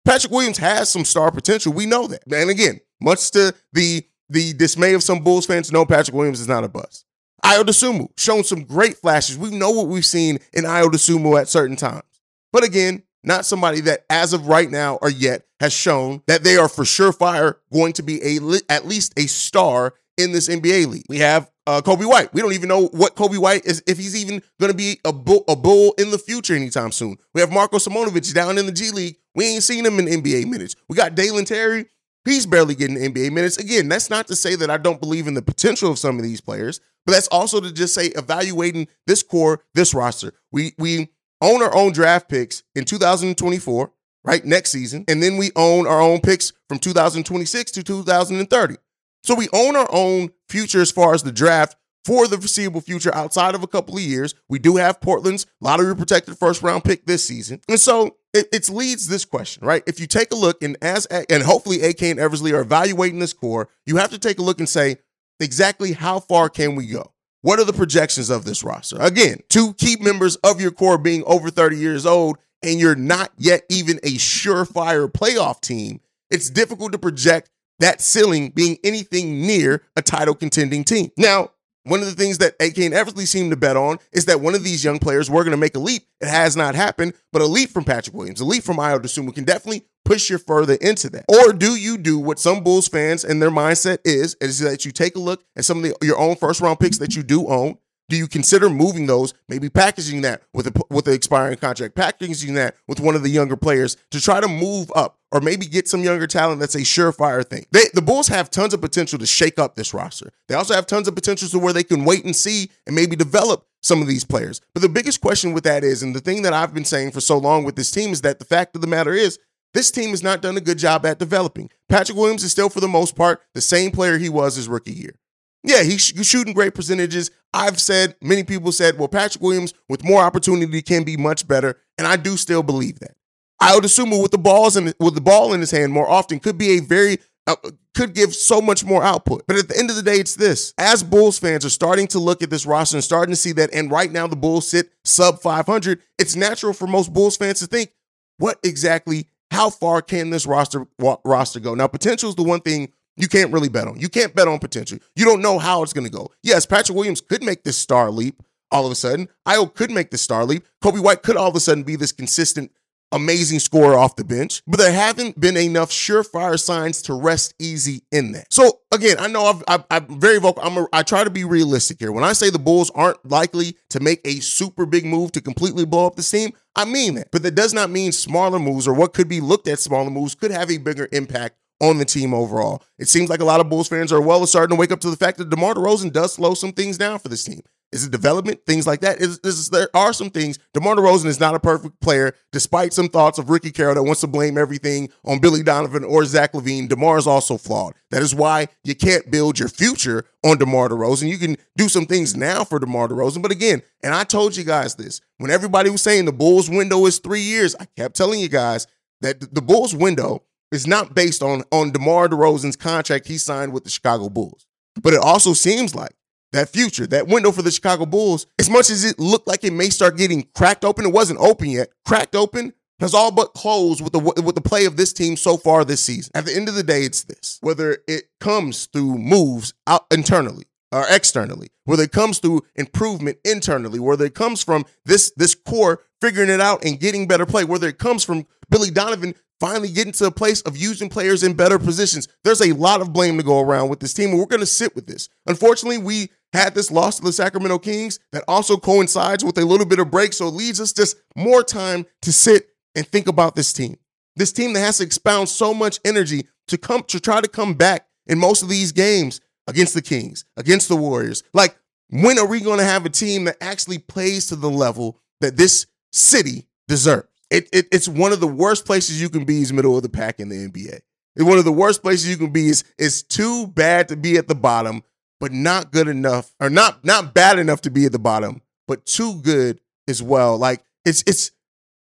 Patrick 0.05 0.31
Williams 0.31 0.57
has 0.57 0.89
some 0.89 1.03
star 1.03 1.29
potential. 1.31 1.73
We 1.73 1.85
know 1.85 2.07
that. 2.07 2.23
And 2.31 2.49
again, 2.49 2.79
much 3.01 3.31
to 3.31 3.53
the 3.73 4.03
the 4.29 4.53
dismay 4.53 4.93
of 4.93 5.03
some 5.03 5.23
Bulls 5.23 5.45
fans, 5.45 5.71
no, 5.71 5.85
Patrick 5.85 6.15
Williams 6.15 6.39
is 6.39 6.47
not 6.47 6.63
a 6.63 6.67
bust. 6.67 7.05
Ayo 7.43 7.63
Dosunmu, 7.63 8.09
shown 8.17 8.43
some 8.43 8.63
great 8.63 8.97
flashes. 8.97 9.37
We 9.37 9.51
know 9.51 9.71
what 9.71 9.87
we've 9.87 10.05
seen 10.05 10.39
in 10.53 10.63
Ayo 10.63 10.85
Dosunmu 10.85 11.39
at 11.39 11.47
certain 11.47 11.75
times. 11.75 12.03
But 12.51 12.63
again, 12.63 13.03
not 13.23 13.45
somebody 13.45 13.81
that 13.81 14.05
as 14.09 14.33
of 14.33 14.47
right 14.47 14.69
now 14.69 14.95
or 15.01 15.09
yet 15.09 15.43
has 15.59 15.73
shown 15.73 16.21
that 16.27 16.43
they 16.43 16.57
are 16.57 16.69
for 16.69 16.83
surefire 16.83 17.55
going 17.71 17.93
to 17.93 18.03
be 18.03 18.21
a 18.23 18.39
at 18.69 18.85
least 18.85 19.13
a 19.17 19.27
star 19.27 19.93
in 20.17 20.31
this 20.31 20.47
NBA 20.49 20.87
league. 20.87 21.05
We 21.09 21.19
have 21.19 21.49
uh, 21.67 21.81
Coby 21.81 22.07
White. 22.07 22.33
We 22.33 22.41
don't 22.41 22.53
even 22.53 22.69
know 22.69 22.87
what 22.87 23.15
Coby 23.15 23.37
White 23.37 23.65
is, 23.65 23.83
if 23.85 23.97
he's 23.97 24.15
even 24.15 24.41
going 24.59 24.71
to 24.71 24.77
be 24.77 24.99
a 25.05 25.11
bull, 25.11 25.43
a 25.47 25.55
bull 25.55 25.93
in 25.97 26.11
the 26.11 26.17
future 26.17 26.55
anytime 26.55 26.91
soon. 26.91 27.17
We 27.33 27.41
have 27.41 27.51
Marko 27.51 27.77
Simonovic 27.77 28.33
down 28.33 28.57
in 28.57 28.65
the 28.65 28.71
G 28.71 28.91
League. 28.91 29.17
We 29.35 29.45
ain't 29.45 29.63
seen 29.63 29.85
him 29.85 29.99
in 29.99 30.05
NBA 30.05 30.47
minutes. 30.47 30.75
We 30.87 30.95
got 30.95 31.13
Dalen 31.13 31.45
Terry 31.45 31.85
He's 32.27 32.45
barely 32.45 32.75
getting 32.75 32.97
NBA 32.97 33.31
minutes. 33.31 33.57
Again, 33.57 33.87
that's 33.87 34.09
not 34.09 34.27
to 34.27 34.35
say 34.35 34.55
that 34.55 34.69
I 34.69 34.75
don't 34.75 34.99
believe 34.99 35.27
in 35.27 35.33
the 35.33 35.41
potential 35.41 35.89
of 35.89 35.97
some 35.97 36.17
of 36.17 36.23
these 36.23 36.41
players, 36.41 36.81
but 37.05 37.13
that's 37.13 37.29
also 37.29 37.61
to 37.61 37.71
just 37.71 37.93
say 37.93 38.07
evaluating 38.07 38.89
this 39.05 39.23
core, 39.23 39.61
this 39.73 39.93
roster. 39.93 40.33
We 40.51 40.73
we 40.77 41.07
own 41.41 41.63
our 41.63 41.73
own 41.73 41.93
draft 41.93 42.27
picks 42.27 42.63
in 42.75 42.83
2024, 42.83 43.91
right? 44.25 44.43
Next 44.43 44.71
season. 44.71 45.05
And 45.07 45.23
then 45.23 45.37
we 45.37 45.51
own 45.55 45.87
our 45.87 46.01
own 46.01 46.19
picks 46.19 46.51
from 46.67 46.79
2026 46.79 47.71
to 47.71 47.83
2030. 47.83 48.75
So 49.23 49.33
we 49.33 49.47
own 49.53 49.77
our 49.77 49.87
own 49.89 50.31
future 50.49 50.81
as 50.81 50.91
far 50.91 51.13
as 51.13 51.23
the 51.23 51.31
draft 51.31 51.77
for 52.07 52.25
the 52.25 52.37
foreseeable 52.37 52.79
future 52.79 53.13
outside 53.13 53.53
of 53.53 53.63
a 53.63 53.67
couple 53.67 53.97
of 53.97 54.01
years. 54.01 54.33
We 54.47 54.59
do 54.59 54.77
have 54.77 55.01
Portland's 55.01 55.45
lottery 55.59 55.93
protected 55.93 56.37
first 56.37 56.63
round 56.63 56.85
pick 56.85 57.05
this 57.05 57.27
season. 57.27 57.59
And 57.67 57.77
so 57.77 58.15
it, 58.33 58.47
it 58.53 58.69
leads 58.69 59.09
this 59.09 59.25
question, 59.25 59.67
right? 59.67 59.83
If 59.85 59.99
you 59.99 60.07
take 60.07 60.31
a 60.31 60.35
look 60.35 60.63
and 60.63 60.77
as 60.81 61.05
and 61.05 61.43
hopefully 61.43 61.81
AK 61.81 62.03
and 62.03 62.17
Eversley 62.17 62.53
are 62.53 62.61
evaluating 62.61 63.19
this 63.19 63.33
core, 63.33 63.67
you 63.85 63.97
have 63.97 64.11
to 64.11 64.19
take 64.19 64.39
a 64.39 64.41
look 64.41 64.59
and 64.59 64.69
say 64.69 64.95
exactly 65.41 65.91
how 65.91 66.21
far 66.21 66.47
can 66.47 66.75
we 66.75 66.87
go? 66.87 67.11
What 67.41 67.59
are 67.59 67.65
the 67.65 67.73
projections 67.73 68.29
of 68.29 68.45
this 68.45 68.63
roster? 68.63 68.95
Again, 69.01 69.39
two 69.49 69.73
key 69.73 69.97
members 69.99 70.37
of 70.37 70.61
your 70.61 70.71
core 70.71 70.97
being 70.97 71.25
over 71.25 71.49
30 71.49 71.75
years 71.75 72.05
old 72.05 72.37
and 72.63 72.79
you're 72.79 72.95
not 72.95 73.31
yet 73.37 73.63
even 73.67 73.97
a 73.97 74.13
surefire 74.13 75.11
playoff 75.11 75.59
team, 75.59 75.99
it's 76.31 76.49
difficult 76.49 76.93
to 76.93 76.97
project 76.97 77.49
that 77.79 77.99
ceiling 77.99 78.51
being 78.51 78.77
anything 78.85 79.45
near 79.45 79.83
a 79.97 80.01
title 80.01 80.35
contending 80.35 80.85
team. 80.85 81.11
Now, 81.17 81.51
one 81.87 82.01
of 82.01 82.05
the 82.05 82.13
things 82.13 82.37
that 82.39 82.55
AK 82.59 82.77
and 82.79 82.93
Eversley 82.93 83.25
seem 83.25 83.49
to 83.49 83.55
bet 83.55 83.77
on 83.77 83.99
is 84.11 84.25
that 84.25 84.41
one 84.41 84.55
of 84.55 84.63
these 84.63 84.83
young 84.83 84.99
players 84.99 85.29
were 85.29 85.43
going 85.43 85.51
to 85.51 85.57
make 85.57 85.75
a 85.75 85.79
leap. 85.79 86.03
It 86.21 86.27
has 86.27 86.55
not 86.55 86.75
happened, 86.75 87.13
but 87.31 87.41
a 87.41 87.45
leap 87.45 87.69
from 87.69 87.83
Patrick 87.83 88.15
Williams, 88.15 88.41
a 88.41 88.45
leap 88.45 88.63
from 88.63 88.77
Ayo 88.77 88.99
Dosunmu 88.99 89.33
can 89.33 89.43
definitely 89.43 89.85
push 90.05 90.29
you 90.29 90.37
further 90.37 90.75
into 90.75 91.09
that. 91.09 91.25
Or 91.27 91.53
do 91.53 91.75
you 91.75 91.97
do 91.97 92.17
what 92.17 92.39
some 92.39 92.63
Bulls 92.63 92.87
fans 92.87 93.23
and 93.23 93.41
their 93.41 93.51
mindset 93.51 93.99
is, 94.05 94.35
is 94.39 94.59
that 94.59 94.85
you 94.85 94.91
take 94.91 95.15
a 95.15 95.19
look 95.19 95.43
at 95.55 95.65
some 95.65 95.77
of 95.77 95.83
the, 95.83 95.95
your 96.05 96.17
own 96.17 96.35
first 96.35 96.61
round 96.61 96.79
picks 96.79 96.97
that 96.99 97.15
you 97.15 97.23
do 97.23 97.47
own 97.47 97.77
do 98.09 98.15
you 98.15 98.27
consider 98.27 98.69
moving 98.69 99.05
those, 99.05 99.33
maybe 99.49 99.69
packaging 99.69 100.21
that 100.21 100.41
with 100.53 100.67
a 100.67 100.83
with 100.89 101.07
an 101.07 101.13
expiring 101.13 101.57
contract, 101.57 101.95
packaging 101.95 102.53
that 102.53 102.75
with 102.87 102.99
one 102.99 103.15
of 103.15 103.23
the 103.23 103.29
younger 103.29 103.57
players 103.57 103.97
to 104.11 104.21
try 104.21 104.39
to 104.39 104.47
move 104.47 104.91
up, 104.95 105.16
or 105.31 105.41
maybe 105.41 105.65
get 105.65 105.87
some 105.87 106.03
younger 106.03 106.27
talent 106.27 106.59
that's 106.59 106.75
a 106.75 106.79
surefire 106.79 107.45
thing? 107.45 107.65
They, 107.71 107.83
the 107.93 108.01
Bulls 108.01 108.27
have 108.27 108.49
tons 108.49 108.73
of 108.73 108.81
potential 108.81 109.19
to 109.19 109.25
shake 109.25 109.59
up 109.59 109.75
this 109.75 109.93
roster. 109.93 110.31
They 110.47 110.55
also 110.55 110.73
have 110.73 110.87
tons 110.87 111.07
of 111.07 111.15
potential 111.15 111.49
to 111.49 111.59
where 111.59 111.73
they 111.73 111.83
can 111.83 112.05
wait 112.05 112.25
and 112.25 112.35
see 112.35 112.71
and 112.85 112.95
maybe 112.95 113.15
develop 113.15 113.65
some 113.81 114.01
of 114.01 114.07
these 114.07 114.25
players. 114.25 114.61
But 114.73 114.81
the 114.81 114.89
biggest 114.89 115.21
question 115.21 115.53
with 115.53 115.63
that 115.63 115.83
is, 115.83 116.03
and 116.03 116.15
the 116.15 116.19
thing 116.19 116.41
that 116.41 116.53
I've 116.53 116.73
been 116.73 116.85
saying 116.85 117.11
for 117.11 117.21
so 117.21 117.37
long 117.37 117.63
with 117.63 117.75
this 117.75 117.91
team 117.91 118.11
is 118.11 118.21
that 118.21 118.39
the 118.39 118.45
fact 118.45 118.75
of 118.75 118.81
the 118.81 118.87
matter 118.87 119.13
is, 119.13 119.39
this 119.73 119.91
team 119.91 120.11
has 120.11 120.23
not 120.23 120.41
done 120.41 120.57
a 120.57 120.61
good 120.61 120.77
job 120.77 121.05
at 121.05 121.19
developing. 121.19 121.69
Patrick 121.89 122.17
Williams 122.17 122.43
is 122.43 122.51
still, 122.51 122.69
for 122.69 122.79
the 122.79 122.87
most 122.87 123.15
part, 123.15 123.41
the 123.53 123.61
same 123.61 123.91
player 123.91 124.17
he 124.17 124.29
was 124.29 124.55
his 124.55 124.67
rookie 124.67 124.93
year. 124.93 125.19
Yeah, 125.63 125.83
he's 125.83 126.01
shooting 126.01 126.53
great 126.53 126.73
percentages. 126.73 127.29
I've 127.53 127.79
said, 127.79 128.15
many 128.21 128.43
people 128.43 128.71
said, 128.71 128.97
well, 128.97 129.09
Patrick 129.09 129.43
Williams 129.43 129.73
with 129.89 130.03
more 130.03 130.21
opportunity 130.21 130.81
can 130.81 131.03
be 131.03 131.17
much 131.17 131.47
better. 131.47 131.77
And 131.97 132.07
I 132.07 132.15
do 132.15 132.37
still 132.37 132.63
believe 132.63 132.99
that. 132.99 133.16
I 133.59 133.75
would 133.75 133.85
assume 133.85 134.11
with 134.11 134.31
the 134.31 134.37
balls 134.37 134.75
and 134.75 134.93
with 134.99 135.15
the 135.15 135.21
ball 135.21 135.53
in 135.53 135.61
his 135.61 135.71
hand 135.71 135.91
more 135.91 136.09
often 136.09 136.39
could 136.39 136.57
be 136.57 136.77
a 136.77 136.81
very 136.81 137.17
uh, 137.47 137.55
could 137.95 138.13
give 138.13 138.35
so 138.35 138.61
much 138.61 138.85
more 138.85 139.03
output. 139.03 139.45
But 139.47 139.57
at 139.57 139.69
the 139.69 139.77
end 139.77 139.89
of 139.89 139.95
the 139.95 140.03
day, 140.03 140.17
it's 140.17 140.35
this. 140.35 140.73
As 140.77 141.01
Bulls 141.01 141.39
fans 141.39 141.65
are 141.65 141.69
starting 141.69 142.05
to 142.07 142.19
look 142.19 142.43
at 142.43 142.49
this 142.49 142.65
roster 142.65 142.97
and 142.97 143.03
starting 143.03 143.31
to 143.31 143.37
see 143.37 143.53
that, 143.53 143.73
and 143.73 143.89
right 143.89 144.11
now 144.11 144.27
the 144.27 144.35
Bulls 144.35 144.67
sit 144.67 144.91
sub 145.03 145.41
500, 145.41 146.01
it's 146.19 146.35
natural 146.35 146.73
for 146.73 146.85
most 146.87 147.13
Bulls 147.13 147.37
fans 147.37 147.59
to 147.59 147.67
think, 147.67 147.91
what 148.37 148.59
exactly, 148.63 149.27
how 149.49 149.69
far 149.69 150.01
can 150.01 150.29
this 150.29 150.45
roster 150.45 150.85
roster 151.23 151.59
go? 151.59 151.73
Now, 151.73 151.87
potential 151.87 152.29
is 152.29 152.35
the 152.35 152.43
one 152.43 152.59
thing 152.59 152.91
you 153.15 153.27
can't 153.27 153.51
really 153.51 153.69
bet 153.69 153.87
on. 153.87 153.99
You 153.99 154.09
can't 154.09 154.35
bet 154.35 154.47
on 154.47 154.59
potential. 154.59 154.99
You 155.15 155.25
don't 155.25 155.41
know 155.41 155.57
how 155.57 155.81
it's 155.81 155.93
going 155.93 156.05
to 156.05 156.11
go. 156.11 156.29
Yes, 156.43 156.65
Patrick 156.67 156.95
Williams 156.95 157.21
could 157.21 157.43
make 157.43 157.63
this 157.63 157.77
star 157.77 158.11
leap 158.11 158.43
all 158.71 158.85
of 158.85 158.91
a 158.91 158.95
sudden. 158.95 159.29
Ayo 159.47 159.73
could 159.73 159.89
make 159.89 160.11
the 160.11 160.17
star 160.17 160.45
leap. 160.45 160.67
Coby 160.83 161.01
White 161.01 161.23
could 161.23 161.37
all 161.37 161.49
of 161.49 161.55
a 161.55 161.59
sudden 161.59 161.83
be 161.83 161.95
this 161.95 162.11
consistent, 162.11 162.71
amazing 163.11 163.59
scorer 163.59 163.97
off 163.97 164.15
the 164.15 164.23
bench. 164.23 164.61
But 164.67 164.77
there 164.77 164.91
haven't 164.91 165.39
been 165.39 165.57
enough 165.57 165.91
surefire 165.91 166.59
signs 166.59 167.01
to 167.03 167.13
rest 167.13 167.53
easy 167.59 168.03
in 168.11 168.31
that. 168.33 168.51
So 168.51 168.79
again, 168.91 169.17
I 169.19 169.27
know 169.27 169.61
i 169.67 169.83
am 169.89 170.19
very 170.19 170.39
vocal. 170.39 170.63
I'm 170.63 170.77
a, 170.77 170.87
I 170.93 171.03
try 171.03 171.23
to 171.23 171.29
be 171.29 171.43
realistic 171.43 171.99
here. 171.99 172.11
When 172.11 172.23
I 172.23 172.33
say 172.33 172.49
the 172.49 172.59
Bulls 172.59 172.91
aren't 172.91 173.23
likely 173.29 173.77
to 173.89 173.99
make 173.99 174.21
a 174.25 174.39
super 174.39 174.85
big 174.85 175.05
move 175.05 175.31
to 175.33 175.41
completely 175.41 175.85
blow 175.85 176.07
up 176.07 176.15
the 176.15 176.23
team, 176.23 176.51
I 176.75 176.85
mean 176.85 177.15
that. 177.15 177.31
But 177.31 177.43
that 177.43 177.55
does 177.55 177.73
not 177.73 177.89
mean 177.89 178.11
smaller 178.11 178.59
moves 178.59 178.87
or 178.87 178.93
what 178.93 179.13
could 179.13 179.29
be 179.29 179.41
looked 179.41 179.67
at 179.67 179.79
smaller 179.79 180.09
moves 180.09 180.35
could 180.35 180.51
have 180.51 180.69
a 180.71 180.77
bigger 180.77 181.07
impact 181.11 181.55
on 181.79 181.97
the 181.97 182.05
team 182.05 182.33
overall. 182.33 182.83
It 182.97 183.07
seems 183.07 183.29
like 183.29 183.39
a 183.39 183.45
lot 183.45 183.59
of 183.59 183.69
Bulls 183.69 183.87
fans 183.87 184.11
are 184.11 184.21
well 184.21 184.45
starting 184.47 184.75
to 184.75 184.79
wake 184.79 184.91
up 184.91 184.99
to 185.01 185.09
the 185.09 185.15
fact 185.17 185.37
that 185.37 185.49
DeMar 185.49 185.75
DeRozan 185.75 186.11
does 186.11 186.33
slow 186.33 186.53
some 186.53 186.71
things 186.71 186.97
down 186.97 187.19
for 187.19 187.29
this 187.29 187.43
team. 187.43 187.61
Is 187.93 188.05
it 188.05 188.11
development? 188.11 188.65
Things 188.65 188.85
like 188.85 188.99
that. 188.99 189.21
Is, 189.21 189.39
is, 189.45 189.69
there 189.69 189.89
are 189.93 190.11
some 190.11 190.29
things. 190.29 190.59
DeMar 190.73 190.95
DeRozan 190.95 191.27
is 191.27 191.39
not 191.39 191.55
a 191.55 191.59
perfect 191.59 192.01
player, 192.01 192.35
despite 192.51 192.93
some 192.93 193.07
thoughts 193.07 193.39
of 193.39 193.49
Ricky 193.49 193.71
Carroll 193.71 193.95
that 193.95 194.03
wants 194.03 194.21
to 194.21 194.27
blame 194.27 194.57
everything 194.57 195.09
on 195.23 195.39
Billy 195.39 195.63
Donovan 195.63 196.03
or 196.03 196.25
Zach 196.25 196.51
LaVine. 196.51 196.89
DeMar 196.89 197.17
is 197.17 197.27
also 197.27 197.57
flawed. 197.57 197.93
That 198.11 198.21
is 198.21 198.35
why 198.35 198.67
you 198.83 198.93
can't 198.93 199.31
build 199.31 199.57
your 199.57 199.69
future 199.69 200.25
on 200.43 200.57
DeMar 200.57 200.89
DeRozan. 200.89 201.29
You 201.29 201.37
can 201.37 201.55
do 201.77 201.87
some 201.87 202.05
things 202.05 202.35
now 202.35 202.65
for 202.65 202.77
DeMar 202.77 203.07
DeRozan. 203.07 203.41
But 203.41 203.51
again, 203.51 203.81
and 204.03 204.13
I 204.13 204.25
told 204.25 204.57
you 204.57 204.65
guys 204.65 204.95
this, 204.95 205.21
when 205.37 205.49
everybody 205.49 205.89
was 205.89 206.01
saying 206.01 206.25
the 206.25 206.33
Bulls 206.33 206.69
window 206.69 207.05
is 207.05 207.19
three 207.19 207.41
years, 207.41 207.73
I 207.79 207.85
kept 207.85 208.17
telling 208.17 208.41
you 208.41 208.49
guys 208.49 208.85
that 209.21 209.53
the 209.53 209.61
Bulls 209.61 209.95
window 209.95 210.43
is 210.71 210.85
not 210.85 211.15
based 211.15 211.41
on 211.41 211.63
on 211.71 211.91
DeMar 211.91 212.27
DeRozan's 212.27 212.75
contract 212.75 213.27
he 213.27 213.37
signed 213.37 213.71
with 213.71 213.85
the 213.85 213.89
Chicago 213.89 214.27
Bulls. 214.29 214.65
But 215.01 215.13
it 215.13 215.19
also 215.21 215.53
seems 215.53 215.95
like 215.95 216.11
that 216.51 216.69
future, 216.69 217.07
that 217.07 217.27
window 217.27 217.51
for 217.51 217.61
the 217.61 217.71
Chicago 217.71 218.05
Bulls, 218.05 218.45
as 218.59 218.69
much 218.69 218.89
as 218.89 219.03
it 219.03 219.19
looked 219.19 219.47
like 219.47 219.63
it 219.63 219.73
may 219.73 219.89
start 219.89 220.17
getting 220.17 220.47
cracked 220.55 220.85
open, 220.85 221.05
it 221.05 221.13
wasn't 221.13 221.39
open 221.39 221.69
yet. 221.69 221.89
Cracked 222.05 222.35
open 222.35 222.73
has 222.99 223.13
all 223.13 223.31
but 223.31 223.53
closed 223.53 224.01
with 224.01 224.13
the 224.13 224.19
with 224.19 224.55
the 224.55 224.61
play 224.61 224.85
of 224.85 224.97
this 224.97 225.13
team 225.13 225.37
so 225.37 225.57
far 225.57 225.85
this 225.85 226.01
season. 226.01 226.31
At 226.33 226.45
the 226.45 226.55
end 226.55 226.67
of 226.69 226.75
the 226.75 226.83
day, 226.83 227.03
it's 227.03 227.23
this: 227.23 227.59
whether 227.61 227.99
it 228.07 228.25
comes 228.39 228.85
through 228.87 229.17
moves 229.17 229.73
out 229.85 230.05
internally 230.11 230.65
or 230.91 231.05
externally, 231.09 231.67
whether 231.85 232.03
it 232.03 232.11
comes 232.11 232.39
through 232.39 232.61
improvement 232.75 233.37
internally, 233.43 233.99
whether 233.99 234.25
it 234.25 234.35
comes 234.35 234.63
from 234.63 234.85
this 235.05 235.31
this 235.35 235.53
core 235.53 236.01
figuring 236.21 236.49
it 236.49 236.61
out 236.61 236.83
and 236.83 236.99
getting 236.99 237.27
better 237.27 237.45
play, 237.45 237.63
whether 237.63 237.87
it 237.87 237.99
comes 237.99 238.23
from 238.23 238.47
Billy 238.69 238.89
Donovan 238.89 239.35
finally 239.59 239.89
getting 239.89 240.13
to 240.13 240.25
a 240.25 240.31
place 240.31 240.61
of 240.61 240.77
using 240.77 241.09
players 241.09 241.43
in 241.43 241.53
better 241.53 241.79
positions. 241.79 242.27
There's 242.43 242.61
a 242.61 242.73
lot 242.73 243.01
of 243.01 243.13
blame 243.13 243.37
to 243.37 243.43
go 243.43 243.59
around 243.59 243.89
with 243.89 243.99
this 243.99 244.13
team, 244.13 244.29
and 244.29 244.39
we're 244.39 244.45
going 244.45 244.59
to 244.59 244.65
sit 244.65 244.95
with 244.95 245.07
this. 245.07 245.29
Unfortunately, 245.47 245.97
we 245.97 246.29
had 246.53 246.75
this 246.75 246.91
loss 246.91 247.17
to 247.17 247.23
the 247.23 247.33
Sacramento 247.33 247.79
Kings 247.79 248.19
that 248.31 248.43
also 248.47 248.77
coincides 248.77 249.43
with 249.43 249.57
a 249.57 249.65
little 249.65 249.85
bit 249.85 249.99
of 249.99 250.11
break, 250.11 250.33
so 250.33 250.47
it 250.47 250.53
leaves 250.53 250.79
us 250.79 250.93
just 250.93 251.17
more 251.35 251.63
time 251.63 252.05
to 252.21 252.31
sit 252.31 252.69
and 252.95 253.07
think 253.07 253.27
about 253.27 253.55
this 253.55 253.73
team. 253.73 253.97
This 254.35 254.51
team 254.51 254.73
that 254.73 254.79
has 254.79 254.97
to 254.97 255.03
expound 255.03 255.49
so 255.49 255.73
much 255.73 255.99
energy 256.05 256.47
to 256.67 256.77
come 256.77 257.03
to 257.03 257.19
try 257.19 257.41
to 257.41 257.47
come 257.47 257.73
back 257.73 258.07
in 258.27 258.37
most 258.37 258.61
of 258.61 258.69
these 258.69 258.91
games 258.91 259.41
against 259.67 259.93
the 259.93 260.01
Kings, 260.01 260.45
against 260.55 260.87
the 260.87 260.95
Warriors. 260.95 261.43
Like, 261.53 261.77
when 262.09 262.39
are 262.39 262.47
we 262.47 262.61
going 262.61 262.79
to 262.79 262.85
have 262.85 263.05
a 263.05 263.09
team 263.09 263.45
that 263.45 263.57
actually 263.61 263.97
plays 263.97 264.47
to 264.47 264.55
the 264.55 264.69
level 264.69 265.19
that 265.41 265.57
this 265.57 265.87
city 266.11 266.67
deserves? 266.87 267.27
it, 267.49 267.69
it, 267.71 267.87
it's 267.91 268.07
one 268.07 268.31
of 268.31 268.39
the 268.39 268.47
worst 268.47 268.85
places 268.85 269.21
you 269.21 269.29
can 269.29 269.45
be 269.45 269.61
is 269.61 269.71
middle 269.71 269.95
of 269.95 270.03
the 270.03 270.09
pack 270.09 270.39
in 270.39 270.49
the 270.49 270.55
NBA. 270.55 270.99
It's 271.35 271.45
one 271.45 271.57
of 271.57 271.65
the 271.65 271.71
worst 271.71 272.01
places 272.01 272.29
you 272.29 272.37
can 272.37 272.51
be 272.51 272.67
is 272.67 272.83
it's 272.97 273.21
too 273.21 273.67
bad 273.67 274.09
to 274.09 274.17
be 274.17 274.37
at 274.37 274.47
the 274.47 274.55
bottom, 274.55 275.03
but 275.39 275.51
not 275.51 275.91
good 275.91 276.07
enough, 276.07 276.53
or 276.59 276.69
not 276.69 277.03
not 277.03 277.33
bad 277.33 277.59
enough 277.59 277.81
to 277.81 277.91
be 277.91 278.05
at 278.05 278.11
the 278.11 278.19
bottom, 278.19 278.61
but 278.87 279.05
too 279.05 279.35
good 279.41 279.79
as 280.07 280.21
well. 280.21 280.57
Like 280.57 280.83
it's 281.05 281.23
it's 281.27 281.51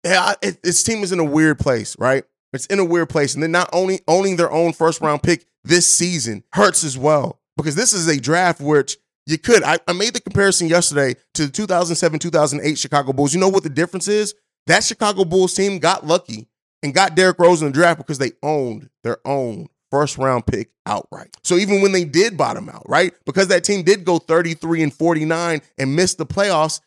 yeah, 0.05 0.35
it, 0.43 0.63
this 0.63 0.83
team 0.83 1.03
is 1.03 1.13
in 1.13 1.19
a 1.19 1.25
weird 1.25 1.59
place, 1.59 1.97
right? 1.99 2.25
It's 2.53 2.67
in 2.67 2.79
a 2.79 2.85
weird 2.85 3.09
place, 3.09 3.35
and 3.35 3.43
then 3.43 3.51
not 3.51 3.71
only 3.73 4.01
owning 4.07 4.37
their 4.37 4.51
own 4.51 4.73
first 4.73 5.01
round 5.01 5.23
pick 5.23 5.47
this 5.65 5.87
season 5.87 6.45
hurts 6.53 6.85
as 6.85 6.97
well 6.97 7.41
because 7.57 7.75
this 7.75 7.93
is 7.93 8.07
a 8.07 8.21
draft 8.21 8.61
which 8.61 8.99
you 9.27 9.39
could. 9.39 9.63
I, 9.63 9.79
I 9.89 9.93
made 9.93 10.15
the 10.15 10.21
comparison 10.21 10.69
yesterday 10.69 11.15
to 11.35 11.47
the 11.47 11.53
2007 11.53 12.19
2008 12.19 12.79
Chicago 12.79 13.13
Bulls. 13.13 13.35
You 13.35 13.41
know 13.41 13.49
what 13.49 13.63
the 13.63 13.71
difference 13.71 14.09
is? 14.09 14.35
That 14.67 14.85
Chicago 14.85 15.25
Bulls 15.25 15.55
team 15.55 15.79
got 15.79 16.07
lucky 16.07 16.49
and 16.83 16.95
got 16.95 17.15
Derrick 17.15 17.39
Rose 17.39 17.63
in 17.63 17.69
the 17.69 17.73
draft 17.73 17.99
because 17.99 18.19
they 18.19 18.33
owned 18.43 18.91
their 19.03 19.19
own 19.27 19.69
first 19.95 20.19
round 20.19 20.45
pick 20.45 20.71
outright. 20.87 21.37
So 21.45 21.55
even 21.55 21.81
when 21.81 21.93
they 21.93 22.05
did 22.05 22.37
bottom 22.37 22.69
out, 22.69 22.83
right? 22.89 23.15
Because 23.25 23.47
that 23.49 23.63
team 23.63 23.85
did 23.85 24.05
go 24.05 24.19
33 24.19 24.83
and 24.83 24.93
49 24.93 25.63
and 25.79 25.95
missed 25.95 26.19
the 26.19 26.27
playoffs, 26.27 26.81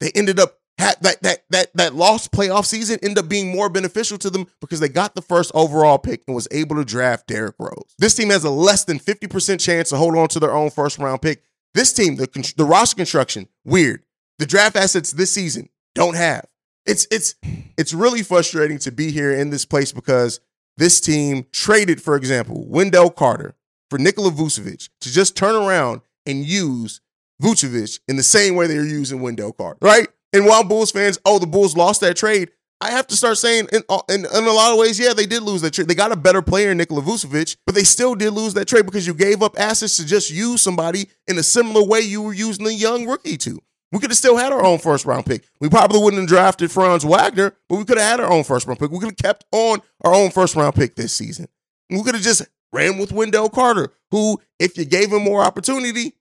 they 0.00 0.10
ended 0.14 0.40
up 0.40 0.58
had 0.78 0.96
that 1.02 1.22
that 1.22 1.44
that 1.50 1.70
that 1.74 1.94
lost 1.94 2.32
playoff 2.32 2.64
season 2.64 2.98
ended 3.02 3.18
up 3.18 3.28
being 3.28 3.54
more 3.54 3.68
beneficial 3.68 4.16
to 4.16 4.30
them 4.30 4.46
because 4.62 4.80
they 4.80 4.88
got 4.88 5.14
the 5.14 5.20
first 5.20 5.52
overall 5.54 5.98
pick 5.98 6.22
and 6.26 6.34
was 6.34 6.48
able 6.50 6.76
to 6.76 6.86
draft 6.86 7.26
Derrick 7.26 7.56
Rose. 7.58 7.94
This 7.98 8.14
team 8.14 8.30
has 8.30 8.44
a 8.44 8.50
less 8.50 8.84
than 8.84 8.98
50% 8.98 9.60
chance 9.60 9.90
to 9.90 9.96
hold 9.96 10.16
on 10.16 10.28
to 10.28 10.40
their 10.40 10.52
own 10.52 10.70
first 10.70 10.98
round 10.98 11.20
pick. 11.20 11.42
This 11.74 11.92
team, 11.92 12.16
the 12.16 12.54
the 12.56 12.64
roster 12.64 12.96
construction, 12.96 13.46
weird. 13.64 14.04
The 14.38 14.46
draft 14.46 14.74
assets 14.74 15.12
this 15.12 15.30
season 15.30 15.68
don't 15.94 16.16
have 16.16 16.48
it's 16.86 17.06
it's 17.10 17.34
it's 17.76 17.94
really 17.94 18.22
frustrating 18.22 18.78
to 18.78 18.92
be 18.92 19.10
here 19.10 19.32
in 19.32 19.50
this 19.50 19.64
place 19.64 19.92
because 19.92 20.40
this 20.76 21.00
team 21.00 21.46
traded, 21.52 22.02
for 22.02 22.16
example, 22.16 22.64
Wendell 22.66 23.10
Carter 23.10 23.54
for 23.90 23.98
Nikola 23.98 24.30
Vucevic 24.30 24.88
to 25.00 25.12
just 25.12 25.36
turn 25.36 25.54
around 25.54 26.00
and 26.26 26.44
use 26.44 27.00
Vucevic 27.42 28.00
in 28.08 28.16
the 28.16 28.22
same 28.22 28.56
way 28.56 28.66
they're 28.66 28.84
using 28.84 29.20
Wendell 29.20 29.52
Carter, 29.52 29.78
right? 29.80 30.08
And 30.32 30.46
while 30.46 30.64
Bulls 30.64 30.90
fans, 30.90 31.18
oh, 31.24 31.38
the 31.38 31.46
Bulls 31.46 31.76
lost 31.76 32.00
that 32.00 32.16
trade, 32.16 32.50
I 32.80 32.90
have 32.90 33.06
to 33.06 33.16
start 33.16 33.38
saying, 33.38 33.68
in, 33.72 33.82
uh, 33.88 34.00
in, 34.08 34.26
in, 34.26 34.44
a 34.44 34.52
lot 34.52 34.72
of 34.72 34.78
ways, 34.78 34.98
yeah, 34.98 35.14
they 35.14 35.26
did 35.26 35.42
lose 35.42 35.62
that 35.62 35.72
trade. 35.72 35.88
They 35.88 35.94
got 35.94 36.12
a 36.12 36.16
better 36.16 36.42
player 36.42 36.72
in 36.72 36.78
Nikola 36.78 37.02
Vucevic, 37.02 37.56
but 37.64 37.74
they 37.74 37.84
still 37.84 38.14
did 38.14 38.32
lose 38.32 38.54
that 38.54 38.66
trade 38.66 38.84
because 38.84 39.06
you 39.06 39.14
gave 39.14 39.42
up 39.42 39.58
assets 39.58 39.96
to 39.98 40.04
just 40.04 40.30
use 40.30 40.60
somebody 40.60 41.08
in 41.28 41.38
a 41.38 41.42
similar 41.42 41.84
way 41.84 42.00
you 42.00 42.20
were 42.20 42.34
using 42.34 42.64
the 42.64 42.74
young 42.74 43.06
rookie 43.06 43.36
to. 43.38 43.60
We 43.92 44.00
could 44.00 44.10
have 44.10 44.16
still 44.16 44.36
had 44.36 44.52
our 44.52 44.64
own 44.64 44.78
first 44.78 45.04
round 45.06 45.26
pick. 45.26 45.44
We 45.60 45.68
probably 45.68 46.00
wouldn't 46.00 46.20
have 46.20 46.28
drafted 46.28 46.70
Franz 46.70 47.04
Wagner, 47.04 47.54
but 47.68 47.76
we 47.76 47.84
could 47.84 47.98
have 47.98 48.18
had 48.18 48.20
our 48.20 48.30
own 48.30 48.44
first 48.44 48.66
round 48.66 48.80
pick. 48.80 48.90
We 48.90 48.98
could 48.98 49.10
have 49.10 49.16
kept 49.16 49.44
on 49.52 49.80
our 50.04 50.14
own 50.14 50.30
first 50.30 50.56
round 50.56 50.74
pick 50.74 50.96
this 50.96 51.12
season. 51.12 51.46
We 51.90 52.02
could 52.02 52.14
have 52.14 52.24
just 52.24 52.42
ran 52.72 52.98
with 52.98 53.12
Wendell 53.12 53.50
Carter, 53.50 53.92
who, 54.10 54.40
if 54.58 54.76
you 54.76 54.84
gave 54.84 55.12
him 55.12 55.22
more 55.22 55.42
opportunity, 55.42 56.14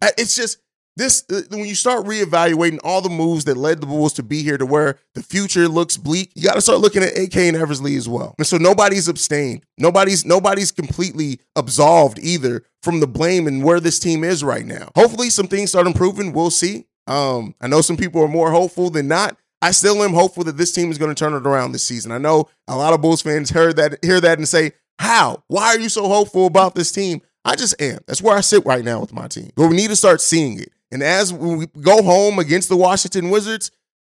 uh, 0.00 0.08
it's 0.16 0.34
just 0.34 0.58
this 0.96 1.24
uh, 1.30 1.42
when 1.50 1.64
you 1.64 1.74
start 1.74 2.04
reevaluating 2.06 2.80
all 2.82 3.00
the 3.00 3.08
moves 3.08 3.44
that 3.44 3.56
led 3.56 3.80
the 3.80 3.86
Bulls 3.86 4.12
to 4.14 4.22
be 4.22 4.42
here 4.42 4.58
to 4.58 4.66
where 4.66 4.98
the 5.14 5.22
future 5.22 5.68
looks 5.68 5.96
bleak, 5.96 6.32
you 6.34 6.42
got 6.42 6.54
to 6.54 6.60
start 6.60 6.80
looking 6.80 7.02
at 7.02 7.16
AK 7.16 7.36
and 7.36 7.56
Eversley 7.56 7.96
as 7.96 8.08
well. 8.08 8.34
And 8.38 8.46
so 8.46 8.56
nobody's 8.58 9.08
abstained. 9.08 9.64
Nobody's 9.78 10.24
nobody's 10.24 10.72
completely 10.72 11.40
absolved 11.56 12.18
either 12.18 12.64
from 12.82 13.00
the 13.00 13.06
blame 13.06 13.46
and 13.46 13.62
where 13.62 13.80
this 13.80 13.98
team 13.98 14.24
is 14.24 14.42
right 14.42 14.66
now. 14.66 14.90
Hopefully 14.96 15.30
some 15.30 15.46
things 15.46 15.70
start 15.70 15.86
improving. 15.86 16.32
We'll 16.32 16.50
see. 16.50 16.86
Um, 17.08 17.54
I 17.60 17.66
know 17.66 17.80
some 17.80 17.96
people 17.96 18.22
are 18.22 18.28
more 18.28 18.50
hopeful 18.50 18.90
than 18.90 19.08
not. 19.08 19.36
I 19.60 19.72
still 19.72 20.02
am 20.04 20.12
hopeful 20.12 20.44
that 20.44 20.56
this 20.56 20.72
team 20.72 20.90
is 20.90 20.98
going 20.98 21.12
to 21.12 21.18
turn 21.18 21.34
it 21.34 21.46
around 21.46 21.72
this 21.72 21.82
season. 21.82 22.12
I 22.12 22.18
know 22.18 22.48
a 22.68 22.76
lot 22.76 22.92
of 22.92 23.00
Bulls 23.00 23.22
fans 23.22 23.50
heard 23.50 23.76
that 23.76 23.98
hear 24.04 24.20
that 24.20 24.38
and 24.38 24.46
say, 24.46 24.72
"How? 24.98 25.42
Why 25.48 25.68
are 25.68 25.80
you 25.80 25.88
so 25.88 26.06
hopeful 26.06 26.46
about 26.46 26.74
this 26.74 26.92
team?" 26.92 27.22
I 27.44 27.56
just 27.56 27.80
am. 27.80 27.98
That's 28.06 28.22
where 28.22 28.36
I 28.36 28.42
sit 28.42 28.64
right 28.66 28.84
now 28.84 29.00
with 29.00 29.12
my 29.12 29.26
team. 29.26 29.50
But 29.56 29.68
we 29.68 29.76
need 29.76 29.88
to 29.88 29.96
start 29.96 30.20
seeing 30.20 30.60
it. 30.60 30.70
And 30.92 31.02
as 31.02 31.32
we 31.32 31.66
go 31.80 32.02
home 32.02 32.38
against 32.38 32.68
the 32.68 32.76
Washington 32.76 33.30
Wizards, 33.30 33.70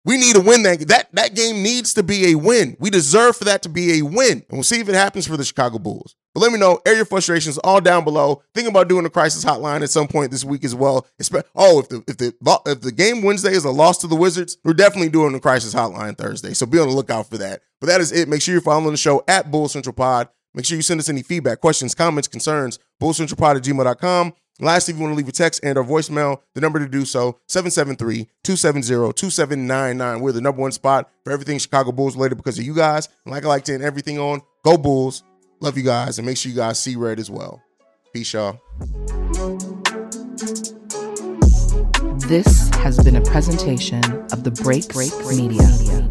we 0.06 0.17
need 0.17 0.36
to 0.36 0.41
win 0.41 0.63
that. 0.63 0.88
That 0.88 1.08
that 1.13 1.36
game 1.36 1.63
needs 1.63 1.93
to 1.95 2.04
be 2.04 2.32
a 2.32 2.36
win. 2.36 2.75
We 2.80 2.89
deserve 2.89 3.38
for 3.38 3.45
that 3.45 3.62
to 3.63 3.69
be 3.69 3.99
a 3.99 4.01
win. 4.04 4.43
And 4.49 4.51
we'll 4.51 4.63
see 4.63 4.80
if 4.80 4.89
it 4.89 4.95
happens 4.95 5.25
for 5.27 5.38
the 5.38 5.45
Chicago 5.45 5.80
Bulls. 5.80 6.15
But 6.33 6.41
let 6.41 6.51
me 6.51 6.59
know, 6.59 6.79
air 6.85 6.95
your 6.95 7.05
frustrations 7.05 7.57
all 7.57 7.81
down 7.81 8.03
below. 8.03 8.41
Think 8.55 8.69
about 8.69 8.87
doing 8.87 9.05
a 9.05 9.09
crisis 9.09 9.43
hotline 9.43 9.81
at 9.81 9.89
some 9.89 10.07
point 10.07 10.31
this 10.31 10.45
week 10.45 10.63
as 10.63 10.73
well. 10.73 11.05
Oh, 11.55 11.79
if 11.79 11.89
the 11.89 12.03
if 12.07 12.17
the 12.17 12.33
if 12.65 12.81
the 12.81 12.91
game 12.91 13.21
Wednesday 13.21 13.51
is 13.51 13.65
a 13.65 13.71
loss 13.71 13.97
to 13.99 14.07
the 14.07 14.15
Wizards, 14.15 14.57
we're 14.63 14.73
definitely 14.73 15.09
doing 15.09 15.35
a 15.35 15.39
crisis 15.39 15.75
hotline 15.75 16.17
Thursday. 16.17 16.53
So 16.53 16.65
be 16.65 16.79
on 16.79 16.87
the 16.87 16.95
lookout 16.95 17.29
for 17.29 17.37
that. 17.39 17.61
But 17.79 17.87
that 17.87 18.01
is 18.01 18.11
it. 18.11 18.29
Make 18.29 18.41
sure 18.41 18.53
you're 18.53 18.61
following 18.61 18.91
the 18.91 18.97
show 18.97 19.23
at 19.27 19.51
Bull 19.51 19.67
Central 19.67 19.93
Pod. 19.93 20.29
Make 20.53 20.65
sure 20.65 20.75
you 20.75 20.81
send 20.81 20.99
us 20.99 21.07
any 21.09 21.23
feedback, 21.23 21.61
questions, 21.61 21.95
comments, 21.95 22.27
concerns, 22.27 22.77
bullcentralpod 23.01 23.55
at 23.57 23.63
gmail.com. 23.63 24.33
Lastly, 24.59 24.93
if 24.93 24.99
you 24.99 25.03
want 25.03 25.13
to 25.13 25.17
leave 25.17 25.29
a 25.29 25.31
text 25.31 25.61
and 25.63 25.77
or 25.77 25.83
voicemail, 25.83 26.41
the 26.53 26.61
number 26.61 26.77
to 26.77 26.87
do 26.87 27.03
so, 27.05 27.39
773-270-2799. 27.47 30.21
We're 30.21 30.33
the 30.33 30.41
number 30.41 30.61
one 30.61 30.71
spot 30.71 31.09
for 31.23 31.31
everything 31.31 31.57
Chicago 31.57 31.91
Bulls 31.91 32.15
related 32.15 32.35
because 32.35 32.59
of 32.59 32.65
you 32.65 32.75
guys. 32.75 33.09
And 33.25 33.33
like 33.33 33.43
I 33.43 33.47
like 33.47 33.63
to 33.65 33.73
end 33.73 33.81
everything 33.83 34.19
on, 34.19 34.41
go 34.63 34.77
Bulls. 34.77 35.23
Love 35.62 35.78
you 35.78 35.84
guys. 35.84 36.17
And 36.17 36.26
make 36.26 36.38
sure 36.38 36.50
you 36.50 36.56
guys 36.58 36.80
see 36.80 36.95
red 36.95 37.19
as 37.19 37.30
well. 37.30 37.62
Peace, 38.13 38.34
y'all. 38.34 38.60
This 42.28 42.69
has 42.76 43.02
been 43.04 43.15
a 43.15 43.21
presentation 43.21 44.04
of 44.32 44.43
the 44.43 44.52
Break 44.63 44.89
Break 44.89 45.15
Media. 45.28 46.11